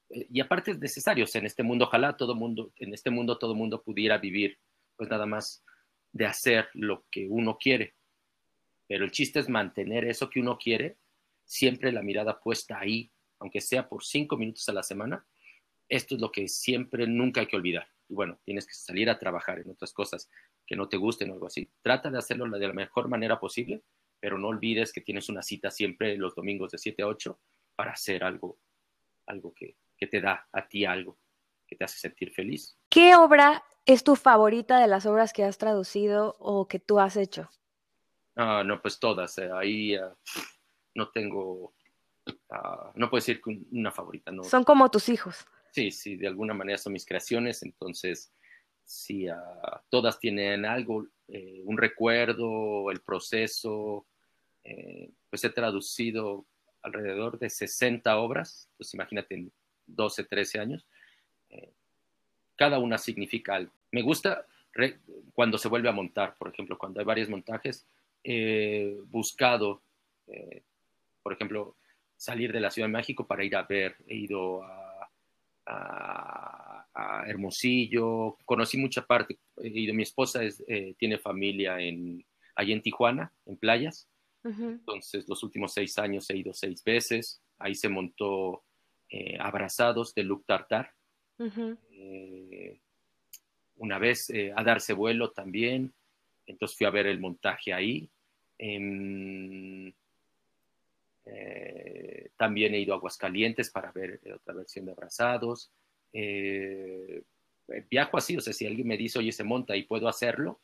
eh, 0.09 0.27
y 0.29 0.39
aparte 0.39 0.71
es 0.71 0.79
necesario, 0.79 1.25
en 1.33 1.45
este 1.45 1.63
mundo, 1.63 1.85
ojalá 1.85 2.15
todo 2.17 2.35
mundo, 2.35 2.71
en 2.77 2.93
este 2.93 3.09
mundo 3.09 3.37
todo 3.37 3.55
mundo 3.55 3.81
pudiera 3.83 4.17
vivir, 4.17 4.57
pues 4.95 5.09
nada 5.09 5.25
más 5.25 5.63
de 6.13 6.25
hacer 6.25 6.69
lo 6.73 7.05
que 7.11 7.27
uno 7.27 7.57
quiere. 7.57 7.95
Pero 8.87 9.03
el 9.03 9.11
chiste 9.11 9.39
es 9.39 9.49
mantener 9.49 10.05
eso 10.05 10.29
que 10.29 10.39
uno 10.39 10.57
quiere, 10.57 10.97
siempre 11.43 11.91
la 11.91 12.01
mirada 12.01 12.39
puesta 12.39 12.79
ahí, 12.79 13.11
aunque 13.39 13.59
sea 13.59 13.89
por 13.89 14.03
cinco 14.03 14.37
minutos 14.37 14.69
a 14.69 14.73
la 14.73 14.83
semana. 14.83 15.25
Esto 15.89 16.15
es 16.15 16.21
lo 16.21 16.31
que 16.31 16.47
siempre, 16.47 17.07
nunca 17.07 17.41
hay 17.41 17.47
que 17.47 17.55
olvidar. 17.55 17.87
Y 18.07 18.13
bueno, 18.13 18.39
tienes 18.45 18.65
que 18.67 18.73
salir 18.73 19.09
a 19.09 19.19
trabajar 19.19 19.59
en 19.59 19.71
otras 19.71 19.91
cosas 19.91 20.29
que 20.65 20.75
no 20.75 20.87
te 20.87 20.97
gusten 20.97 21.31
o 21.31 21.33
algo 21.33 21.47
así. 21.47 21.69
Trata 21.81 22.09
de 22.09 22.19
hacerlo 22.19 22.47
de 22.47 22.67
la 22.67 22.73
mejor 22.73 23.09
manera 23.09 23.39
posible, 23.39 23.81
pero 24.19 24.37
no 24.37 24.47
olvides 24.47 24.93
que 24.93 25.01
tienes 25.01 25.29
una 25.29 25.41
cita 25.41 25.71
siempre 25.71 26.15
los 26.17 26.35
domingos 26.35 26.71
de 26.71 26.77
7 26.77 27.01
a 27.03 27.07
8 27.07 27.39
para 27.75 27.91
hacer 27.91 28.23
algo, 28.23 28.59
algo 29.25 29.53
que, 29.53 29.75
que 29.97 30.07
te 30.07 30.21
da 30.21 30.47
a 30.51 30.67
ti 30.67 30.85
algo, 30.85 31.17
que 31.67 31.75
te 31.75 31.83
hace 31.83 31.97
sentir 31.97 32.31
feliz. 32.31 32.77
¿Qué 32.89 33.15
obra 33.15 33.63
es 33.85 34.03
tu 34.03 34.15
favorita 34.15 34.79
de 34.79 34.87
las 34.87 35.05
obras 35.05 35.33
que 35.33 35.43
has 35.43 35.57
traducido 35.57 36.35
o 36.39 36.67
que 36.67 36.79
tú 36.79 36.99
has 36.99 37.17
hecho? 37.17 37.49
Ah, 38.35 38.63
no, 38.65 38.81
pues 38.81 38.99
todas. 38.99 39.37
Eh, 39.37 39.49
ahí 39.53 39.95
ah, 39.95 40.15
no 40.95 41.09
tengo, 41.09 41.73
ah, 42.49 42.91
no 42.95 43.09
puedo 43.09 43.19
decir 43.19 43.41
que 43.41 43.59
una 43.71 43.91
favorita. 43.91 44.31
No. 44.31 44.43
Son 44.43 44.63
como 44.63 44.89
tus 44.89 45.09
hijos. 45.09 45.45
Sí, 45.71 45.91
sí, 45.91 46.15
de 46.15 46.27
alguna 46.27 46.53
manera 46.53 46.77
son 46.77 46.93
mis 46.93 47.05
creaciones, 47.05 47.63
entonces 47.63 48.31
sí, 48.83 49.25
todas 49.89 50.19
tienen 50.19 50.65
algo, 50.65 51.07
eh, 51.27 51.61
un 51.65 51.77
recuerdo, 51.77 52.91
el 52.91 53.01
proceso. 53.01 54.05
Eh, 54.63 55.11
pues 55.29 55.43
he 55.43 55.49
traducido 55.49 56.45
alrededor 56.83 57.39
de 57.39 57.49
60 57.49 58.17
obras, 58.17 58.69
pues 58.77 58.93
imagínate 58.93 59.35
en 59.35 59.51
12, 59.87 60.25
13 60.25 60.59
años 60.59 60.87
cada 62.55 62.79
una 62.79 62.97
significa 62.97 63.55
algo. 63.55 63.71
Me 63.91 64.01
gusta 64.01 64.45
cuando 65.33 65.57
se 65.57 65.67
vuelve 65.67 65.89
a 65.89 65.93
montar, 65.93 66.35
por 66.37 66.49
ejemplo, 66.49 66.77
cuando 66.77 66.99
hay 66.99 67.05
varios 67.05 67.29
montajes, 67.29 67.85
he 68.23 68.97
buscado, 69.09 69.81
eh, 70.27 70.63
por 71.21 71.33
ejemplo, 71.33 71.75
salir 72.17 72.51
de 72.51 72.59
la 72.59 72.71
Ciudad 72.71 72.87
de 72.87 72.93
México 72.93 73.27
para 73.27 73.43
ir 73.43 73.55
a 73.55 73.63
ver, 73.63 73.95
he 74.07 74.15
ido 74.15 74.61
a, 74.63 74.89
Hermosillo, 77.25 78.37
conocí 78.45 78.77
mucha 78.77 79.05
parte, 79.05 79.37
he 79.57 79.67
ido, 79.69 79.93
mi 79.93 80.03
esposa 80.03 80.41
eh, 80.43 80.93
tiene 80.97 81.17
familia 81.17 81.79
en, 81.79 82.23
allí 82.55 82.73
en 82.73 82.81
Tijuana, 82.81 83.31
en 83.45 83.57
playas, 83.57 84.07
entonces 84.43 85.27
los 85.27 85.41
últimos 85.41 85.73
seis 85.73 85.97
años 85.97 86.29
he 86.29 86.37
ido 86.37 86.53
seis 86.53 86.83
veces, 86.83 87.41
ahí 87.57 87.75
se 87.75 87.89
montó 87.89 88.61
eh, 89.09 89.37
Abrazados 89.39 90.13
de 90.13 90.23
Luc 90.23 90.45
Tartar, 90.45 90.91
una 93.83 93.99
vez 93.99 94.29
eh, 94.29 94.53
a 94.55 94.63
darse 94.63 94.93
vuelo 94.93 95.31
también, 95.31 95.93
entonces 96.45 96.77
fui 96.77 96.85
a 96.87 96.91
ver 96.91 97.07
el 97.07 97.19
montaje 97.19 97.73
ahí. 97.73 98.09
Em, 98.57 99.91
eh, 101.25 102.29
también 102.37 102.73
he 102.73 102.79
ido 102.79 102.93
a 102.93 102.97
Aguascalientes 102.97 103.69
para 103.69 103.91
ver 103.91 104.19
eh, 104.23 104.33
otra 104.33 104.53
versión 104.53 104.85
de 104.85 104.91
Abrazados. 104.91 105.71
viajo 107.89 108.17
así, 108.17 108.37
o 108.37 108.41
sea, 108.41 108.53
si 108.53 108.65
alguien 108.65 108.87
me 108.87 108.97
dice, 108.97 109.19
oye, 109.19 109.31
se 109.31 109.43
monta 109.43 109.75
y 109.75 109.83
puedo 109.83 110.07
hacerlo, 110.07 110.61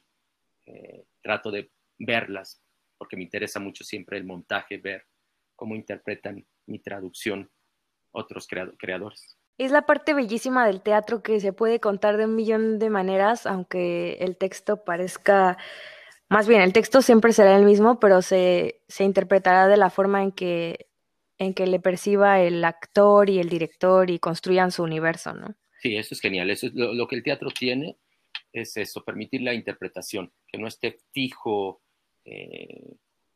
trato 1.22 1.50
de 1.50 1.72
verlas, 1.98 2.62
porque 2.98 3.18
me 3.18 3.24
interesa 3.24 3.60
mucho 3.60 3.84
siempre 3.84 4.18
el 4.18 4.26
montaje, 4.26 4.78
ver 4.78 5.06
cómo 5.56 5.76
interpretan 5.76 6.46
mi 6.68 6.80
traducción 6.80 7.50
otros 8.12 8.48
creadores. 8.48 9.39
Es 9.60 9.72
la 9.72 9.82
parte 9.82 10.14
bellísima 10.14 10.66
del 10.66 10.82
teatro 10.82 11.22
que 11.22 11.42
se 11.42 11.52
puede 11.52 11.82
contar 11.82 12.16
de 12.16 12.26
un 12.26 12.36
millón 12.36 12.80
de 12.80 12.90
maneras, 12.90 13.46
aunque 13.46 14.14
el 14.22 14.38
texto 14.38 14.86
parezca, 14.86 15.58
más 16.30 16.48
bien, 16.48 16.62
el 16.62 16.72
texto 16.72 17.02
siempre 17.02 17.34
será 17.34 17.58
el 17.58 17.66
mismo, 17.66 18.00
pero 18.00 18.22
se, 18.22 18.82
se 18.88 19.04
interpretará 19.04 19.68
de 19.68 19.76
la 19.76 19.90
forma 19.90 20.24
en 20.24 20.32
que, 20.32 20.88
en 21.38 21.54
que 21.54 21.68
le 21.68 21.82
perciba 21.82 22.40
el 22.40 22.64
actor 22.64 23.30
y 23.30 23.40
el 23.40 23.50
director 23.50 24.10
y 24.10 24.18
construyan 24.18 24.72
su 24.72 24.82
universo, 24.82 25.34
¿no? 25.34 25.54
Sí, 25.82 25.98
eso 25.98 26.14
es 26.14 26.22
genial. 26.22 26.50
Eso 26.50 26.68
es 26.68 26.74
lo, 26.74 27.06
que 27.06 27.18
el 27.18 27.24
teatro 27.24 27.50
tiene, 27.52 27.98
es 28.54 28.78
eso, 28.78 29.04
permitir 29.04 29.42
la 29.42 29.54
interpretación, 29.54 30.32
que 30.48 30.58
no 30.58 30.68
esté 30.68 31.00
fijo, 31.12 31.82
eh, 32.24 32.96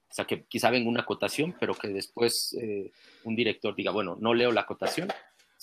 o 0.09 0.13
sea, 0.13 0.23
que 0.23 0.45
quizá 0.45 0.69
venga 0.69 0.89
una 0.89 1.01
acotación, 1.01 1.53
pero 1.59 1.73
que 1.73 1.89
después 1.89 2.55
eh, 2.61 2.91
un 3.25 3.35
director 3.35 3.75
diga, 3.75 3.91
bueno, 3.91 4.15
no 4.21 4.33
leo 4.33 4.53
la 4.53 4.61
acotación, 4.61 5.09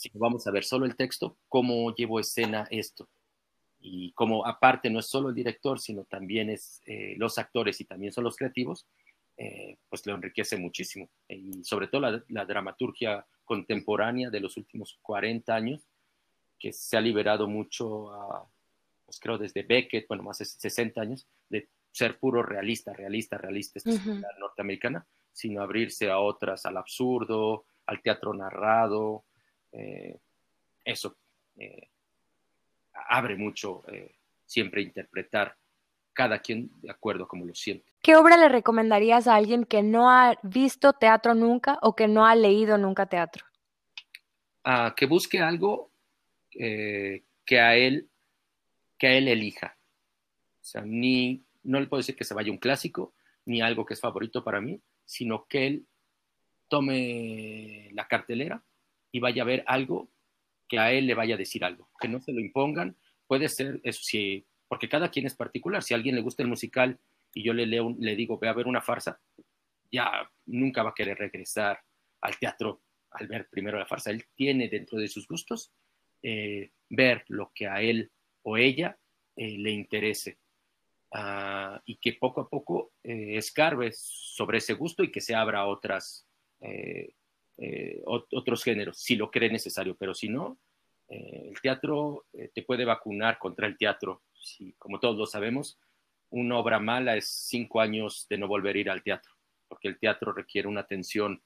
si 0.01 0.11
vamos 0.15 0.47
a 0.47 0.51
ver 0.51 0.65
solo 0.65 0.87
el 0.87 0.97
texto, 0.97 1.37
cómo 1.47 1.95
llevo 1.95 2.21
escena 2.21 2.67
esto. 2.71 3.11
Y 3.81 4.13
como 4.13 4.47
aparte 4.47 4.89
no 4.89 4.99
es 4.99 5.07
solo 5.07 5.29
el 5.29 5.35
director, 5.35 5.79
sino 5.79 6.05
también 6.05 6.49
es 6.49 6.81
eh, 6.87 7.17
los 7.19 7.37
actores 7.37 7.79
y 7.83 7.85
también 7.85 8.11
son 8.11 8.25
los 8.25 8.37
creativos, 8.37 8.87
eh, 9.37 9.77
pues 9.91 10.07
lo 10.07 10.15
enriquece 10.15 10.57
muchísimo. 10.57 11.11
Y 11.29 11.63
sobre 11.65 11.89
todo 11.89 12.23
la, 12.29 12.45
dramaturgia 12.47 13.27
contemporánea 13.45 14.31
de 14.31 14.41
los 14.41 14.57
últimos 14.57 14.99
40 15.03 15.55
años, 15.55 15.87
que 16.59 16.73
se 16.73 16.97
ha 16.97 17.01
liberado 17.03 17.47
mucho, 17.47 18.11
pues 19.05 19.21
creo 19.21 19.37
desde 19.37 19.65
Beckett, 19.65 20.09
bueno, 20.09 20.23
más 20.23 20.39
de 20.39 20.47
60 20.47 20.99
años, 20.99 21.29
de 21.51 21.69
ser 21.93 22.19
puro 22.19 22.43
realista, 22.43 22.95
realista, 22.95 23.37
realista, 23.37 23.79
esta 23.79 23.91
es 23.91 24.07
la 24.07 24.29
norteamericana, 24.39 25.07
sino 25.31 25.61
abrirse 25.61 26.11
a 26.11 26.21
otras, 26.21 26.65
al 26.65 26.79
absurdo, 26.79 27.67
al 27.85 28.01
teatro 28.01 28.33
narrado, 28.33 29.25
eh, 29.73 30.19
eso 30.85 31.17
eh, 31.57 31.89
abre 32.93 33.37
mucho 33.37 33.83
eh, 33.89 34.17
siempre 34.45 34.83
interpretar 34.83 35.57
cada 36.13 36.41
quien 36.41 36.71
de 36.81 36.91
acuerdo 36.91 37.29
como 37.29 37.45
lo 37.45 37.55
siente. 37.55 37.93
¿Qué 38.03 38.17
obra 38.17 38.37
le 38.37 38.49
recomendarías 38.49 39.27
a 39.27 39.37
alguien 39.37 39.65
que 39.65 39.83
no 39.83 40.11
ha 40.11 40.39
visto 40.43 40.93
teatro 40.93 41.35
nunca 41.35 41.79
o 41.83 41.95
que 41.95 42.09
no 42.09 42.27
ha 42.27 42.35
leído 42.35 42.77
nunca 42.79 43.07
teatro? 43.07 43.47
Ah, 44.65 44.95
que 44.97 45.07
busque 45.07 45.41
algo 45.41 45.91
que 46.51 47.61
a 47.61 47.77
él 47.77 48.09
que 48.99 49.07
a 49.07 49.13
él 49.15 49.29
elija. 49.29 49.79
O 50.61 50.65
sea, 50.65 50.83
ni 50.83 51.43
no 51.63 51.81
le 51.81 51.87
puedo 51.87 52.01
decir 52.01 52.17
que 52.17 52.25
se 52.25 52.35
vaya 52.35 52.51
un 52.51 52.59
clásico 52.59 53.15
ni 53.47 53.63
algo 53.63 53.87
que 53.87 53.95
es 53.95 54.01
favorito 54.01 54.45
para 54.45 54.61
mí, 54.61 54.81
sino 55.05 55.47
que 55.47 55.67
él 55.67 55.87
tome 56.69 57.89
la 57.93 58.07
cartelera 58.07 58.63
y 59.13 59.21
vaya 59.21 59.43
a 59.43 59.47
ver 59.47 59.65
algo 59.67 60.09
que 60.69 60.79
a 60.79 60.93
él 60.93 61.07
le 61.07 61.15
vaya 61.15 61.35
a 61.35 61.39
decir 61.39 61.65
algo, 61.65 61.89
que 62.01 62.09
no 62.09 62.21
se 62.21 62.33
lo 62.33 62.41
impongan. 62.41 62.97
Puede 63.27 63.49
ser, 63.49 63.81
eso 63.83 64.01
sí, 64.03 64.47
porque 64.69 64.89
cada 64.89 65.11
quien 65.11 65.27
es 65.27 65.35
particular. 65.35 65.83
Si 65.83 65.93
a 65.93 65.97
alguien 65.97 66.15
le 66.15 66.23
gusta 66.23 66.43
el 66.43 66.49
musical 66.49 66.99
y 67.35 67.43
yo 67.43 67.53
le, 67.53 67.67
leo, 67.67 67.95
le 67.99 68.15
digo, 68.15 68.39
ve 68.39 68.49
a 68.49 68.53
ver 68.53 68.69
una 68.69 68.81
farsa, 68.81 69.21
ya 69.91 70.31
nunca 70.47 70.85
va 70.85 70.91
a 70.91 70.95
querer 70.95 71.19
regresar 71.19 71.81
al 72.21 72.39
teatro 72.39 72.81
al 73.11 73.27
ver 73.27 73.49
primero 73.51 73.79
la 73.79 73.87
farsa. 73.87 74.11
Él 74.11 74.25
tiene 74.37 74.69
dentro 74.69 74.99
de 74.99 75.09
sus 75.09 75.27
gustos 75.27 75.73
eh, 76.23 76.71
ver 76.89 77.25
lo 77.29 77.51
que 77.53 77.67
a 77.67 77.83
él 77.83 78.11
o 78.43 78.57
ella 78.57 78.97
eh, 79.37 79.59
le 79.59 79.71
interese 79.73 80.39
ah, 81.13 81.83
y 81.85 81.97
que 81.97 82.13
poco 82.13 82.43
a 82.43 82.49
poco 82.49 82.93
eh, 83.03 83.37
escarbe 83.37 83.91
sobre 83.93 84.59
ese 84.59 84.75
gusto 84.75 85.03
y 85.03 85.11
que 85.11 85.21
se 85.21 85.35
abra 85.35 85.61
a 85.61 85.67
otras 85.67 86.27
eh, 87.63 88.01
otros 88.07 88.65
géneros, 88.65 88.97
si 88.97 89.17
lo 89.17 89.31
cree 89.31 89.51
necesario, 89.51 89.95
pero 89.95 90.15
si 90.15 90.31
no, 90.31 90.59
eh, 91.11 91.51
el 91.51 91.61
teatro 91.61 92.25
eh, 92.33 92.51
te 92.55 92.63
puede 92.63 92.87
vacunar 92.87 93.39
contra 93.39 93.67
el 93.67 93.77
teatro. 93.77 94.23
Si, 94.33 94.73
como 94.79 94.99
todos 94.99 95.19
lo 95.19 95.27
sabemos, 95.27 95.79
una 96.31 96.57
obra 96.57 96.81
mala 96.81 97.19
es 97.19 97.29
cinco 97.29 97.83
años 97.83 98.27
de 98.31 98.39
no 98.39 98.49
volver 98.49 98.77
a 98.77 98.79
ir 98.79 98.91
al 98.91 99.03
teatro, 99.03 99.35
porque 99.69 99.89
el 99.89 99.99
teatro 99.99 100.33
requiere 100.33 100.69
una 100.69 100.81
atención 100.81 101.43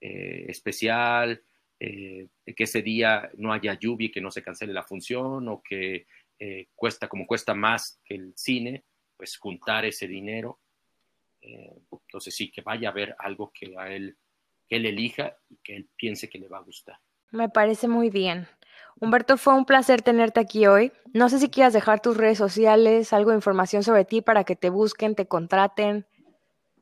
especial, 0.00 1.42
que 1.78 2.28
ese 2.44 2.82
día 2.82 3.30
no 3.38 3.54
haya 3.54 3.72
lluvia 3.72 4.08
y 4.08 4.10
que 4.10 4.20
no 4.20 4.30
se 4.30 4.42
cancele 4.42 4.74
la 4.74 4.82
función, 4.82 5.48
o 5.48 5.62
que 5.62 6.06
cuesta 6.74 7.08
como 7.08 7.26
cuesta 7.26 7.54
más 7.54 8.02
que 8.04 8.16
el 8.16 8.34
cine, 8.36 8.84
pues 9.16 9.38
juntar 9.38 9.86
ese 9.86 10.06
dinero. 10.06 10.60
entonces 11.40 12.34
sí, 12.34 12.50
que 12.50 12.60
vaya 12.60 12.90
a 12.90 12.92
ver 12.92 13.16
algo 13.18 13.50
que 13.50 13.72
a 13.78 13.90
él 13.90 14.14
que 14.68 14.76
él 14.76 14.86
elija 14.86 15.36
y 15.48 15.56
que 15.62 15.76
él 15.76 15.88
piense 15.96 16.28
que 16.28 16.38
le 16.38 16.48
va 16.48 16.58
a 16.58 16.62
gustar. 16.62 16.98
Me 17.30 17.48
parece 17.48 17.88
muy 17.88 18.10
bien. 18.10 18.46
Humberto, 19.00 19.36
fue 19.36 19.54
un 19.54 19.64
placer 19.64 20.02
tenerte 20.02 20.40
aquí 20.40 20.66
hoy. 20.66 20.92
No 21.12 21.28
sé 21.28 21.38
si 21.38 21.50
quieras 21.50 21.72
dejar 21.72 22.00
tus 22.00 22.16
redes 22.16 22.38
sociales, 22.38 23.12
algo 23.12 23.30
de 23.30 23.36
información 23.36 23.82
sobre 23.82 24.04
ti 24.04 24.22
para 24.22 24.44
que 24.44 24.56
te 24.56 24.70
busquen, 24.70 25.14
te 25.14 25.26
contraten. 25.26 26.06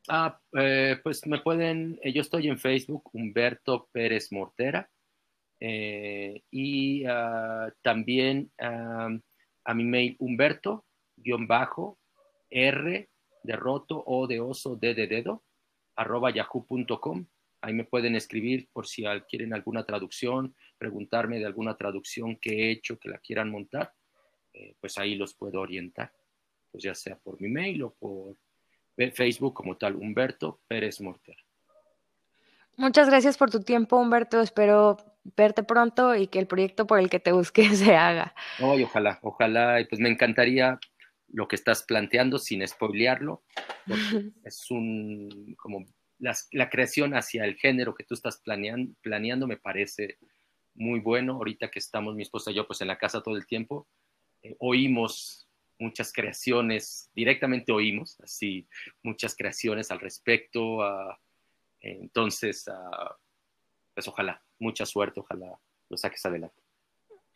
Ah, 0.09 0.41
eh, 0.59 0.99
pues 1.03 1.27
me 1.27 1.41
pueden, 1.41 1.99
eh, 2.03 2.13
yo 2.13 2.21
estoy 2.23 2.49
en 2.49 2.59
Facebook, 2.59 3.09
Humberto 3.13 3.89
Pérez 3.93 4.33
Mortera, 4.33 4.91
eh, 5.61 6.43
y 6.51 7.05
ah, 7.07 7.73
también 7.83 8.51
a 8.59 9.75
mi 9.75 9.85
mail 9.85 10.17
Humberto-R 10.19 11.97
de 13.45 13.57
roto 13.57 14.03
o 14.07 14.27
de 14.27 14.41
oso 14.41 14.75
D 14.77 14.95
de 14.95 15.07
dedo, 15.07 15.45
arroba 15.97 16.31
yahoo.com. 16.33 17.27
Ahí 17.63 17.73
me 17.73 17.85
pueden 17.85 18.17
escribir 18.17 18.69
por 18.73 18.87
si 18.87 19.05
quieren 19.29 19.55
alguna 19.55 19.85
traducción, 19.85 20.55
preguntarme 20.79 21.39
de 21.39 21.47
alguna 21.47 21.77
traducción 21.77 22.37
que 22.37 22.51
he 22.51 22.71
hecho 22.73 22.99
que 22.99 23.09
la 23.09 23.19
quieran 23.19 23.51
montar, 23.51 23.93
eh, 24.53 24.75
pues 24.81 24.99
ahí 24.99 25.15
los 25.15 25.35
puedo 25.35 25.61
orientar, 25.61 26.13
pues 26.71 26.83
ya 26.83 26.95
sea 26.95 27.17
por 27.17 27.41
mi 27.41 27.49
mail 27.49 27.85
o 27.85 27.95
por 27.95 28.37
Facebook 29.15 29.55
como 29.55 29.77
tal, 29.77 29.97
Humberto 29.97 30.61
Pérez 30.67 31.01
Morter. 31.01 31.37
Muchas 32.77 33.09
gracias 33.09 33.39
por 33.39 33.51
tu 33.51 33.63
tiempo, 33.63 33.97
Humberto. 33.97 34.41
Espero 34.41 34.97
verte 35.37 35.63
pronto 35.63 36.15
y 36.17 36.27
que 36.27 36.39
el 36.39 36.47
proyecto 36.47 36.87
por 36.87 36.99
el 36.99 37.09
que 37.09 37.21
te 37.21 37.33
busque 37.33 37.65
se 37.77 37.95
haga. 37.95 38.35
ojalá, 38.61 39.21
ojalá, 39.23 39.81
y 39.81 39.85
pues 39.85 40.01
me 40.01 40.09
encantaría 40.09 40.79
lo 41.29 41.49
que 41.49 41.57
estás 41.57 41.85
planteando 41.85 42.39
sin 42.39 42.67
spoilearlo. 42.67 43.45
es 44.45 44.71
un 44.71 45.55
como 45.57 45.87
la, 46.23 46.71
creación 46.71 47.15
hacia 47.15 47.45
el 47.45 47.57
género 47.57 47.95
que 47.95 48.05
tú 48.05 48.15
estás 48.15 48.39
planeando, 48.39 49.47
me 49.47 49.57
parece 49.57 50.19
muy 50.75 51.01
bueno. 51.01 51.35
Ahorita 51.35 51.71
que 51.71 51.81
estamos 51.81 52.15
mi 52.15 52.23
esposa 52.23 52.51
y 52.51 52.55
yo 52.55 52.67
pues 52.67 52.81
en 52.81 52.89
la 52.89 52.99
casa 52.99 53.23
todo 53.23 53.37
el 53.37 53.47
tiempo, 53.47 53.89
eh, 54.43 54.55
oímos 54.61 55.49
muchas 55.79 56.13
creaciones, 56.13 57.11
directamente 57.13 57.73
oímos, 57.73 58.21
así, 58.21 58.69
muchas 59.03 59.35
creaciones 59.35 59.91
al 59.91 59.99
respecto. 59.99 60.79
entonces, 61.81 62.67
pues 63.93 64.07
ojalá, 64.07 64.41
mucha 64.61 64.87
suerte, 64.87 65.19
ojalá 65.19 65.59
lo 65.89 65.97
saques 65.97 66.25
adelante. 66.25 66.63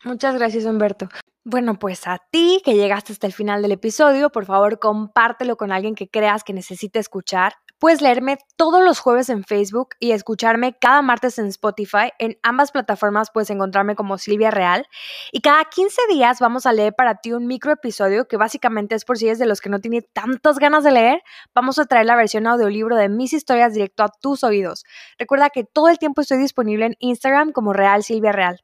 Muchas 0.05 0.35
gracias, 0.35 0.63
Humberto. 0.63 1.09
Bueno, 1.43 1.77
pues 1.77 2.07
a 2.07 2.19
ti 2.31 2.61
que 2.63 2.75
llegaste 2.75 3.11
hasta 3.11 3.27
el 3.27 3.33
final 3.33 3.61
del 3.61 3.73
episodio, 3.73 4.29
por 4.29 4.45
favor 4.45 4.79
compártelo 4.79 5.57
con 5.57 5.73
alguien 5.73 5.95
que 5.95 6.07
creas 6.07 6.45
que 6.45 6.53
necesite 6.53 6.99
escuchar 6.99 7.53
Puedes 7.79 8.01
leerme 8.01 8.39
todos 8.55 8.83
los 8.83 8.99
jueves 8.99 9.29
en 9.29 9.43
Facebook 9.43 9.89
y 9.99 10.11
escucharme 10.11 10.75
cada 10.79 11.03
martes 11.03 11.37
en 11.37 11.45
Spotify. 11.45 12.11
En 12.17 12.39
ambas 12.41 12.71
plataformas 12.71 13.29
puedes 13.31 13.51
encontrarme 13.51 13.95
como 13.95 14.17
Silvia 14.17 14.49
Real. 14.49 14.87
Y 15.31 15.41
cada 15.41 15.63
15 15.63 16.01
días 16.09 16.39
vamos 16.39 16.65
a 16.65 16.73
leer 16.73 16.95
para 16.95 17.15
ti 17.15 17.33
un 17.33 17.45
micro 17.45 17.71
episodio 17.71 18.27
que 18.27 18.35
básicamente 18.35 18.95
es 18.95 19.05
por 19.05 19.19
si 19.19 19.27
eres 19.27 19.37
de 19.37 19.45
los 19.45 19.61
que 19.61 19.69
no 19.69 19.79
tiene 19.79 20.01
tantas 20.01 20.57
ganas 20.57 20.83
de 20.83 20.91
leer. 20.91 21.21
Vamos 21.53 21.77
a 21.77 21.85
traer 21.85 22.07
la 22.07 22.15
versión 22.15 22.47
audiolibro 22.47 22.95
de 22.95 23.09
mis 23.09 23.31
historias 23.31 23.75
directo 23.75 24.03
a 24.03 24.09
tus 24.09 24.43
oídos. 24.43 24.83
Recuerda 25.19 25.51
que 25.51 25.63
todo 25.63 25.89
el 25.89 25.99
tiempo 25.99 26.21
estoy 26.21 26.39
disponible 26.39 26.87
en 26.87 26.95
Instagram 26.97 27.51
como 27.51 27.73
Real 27.73 28.03
Silvia 28.03 28.31
Real. 28.31 28.63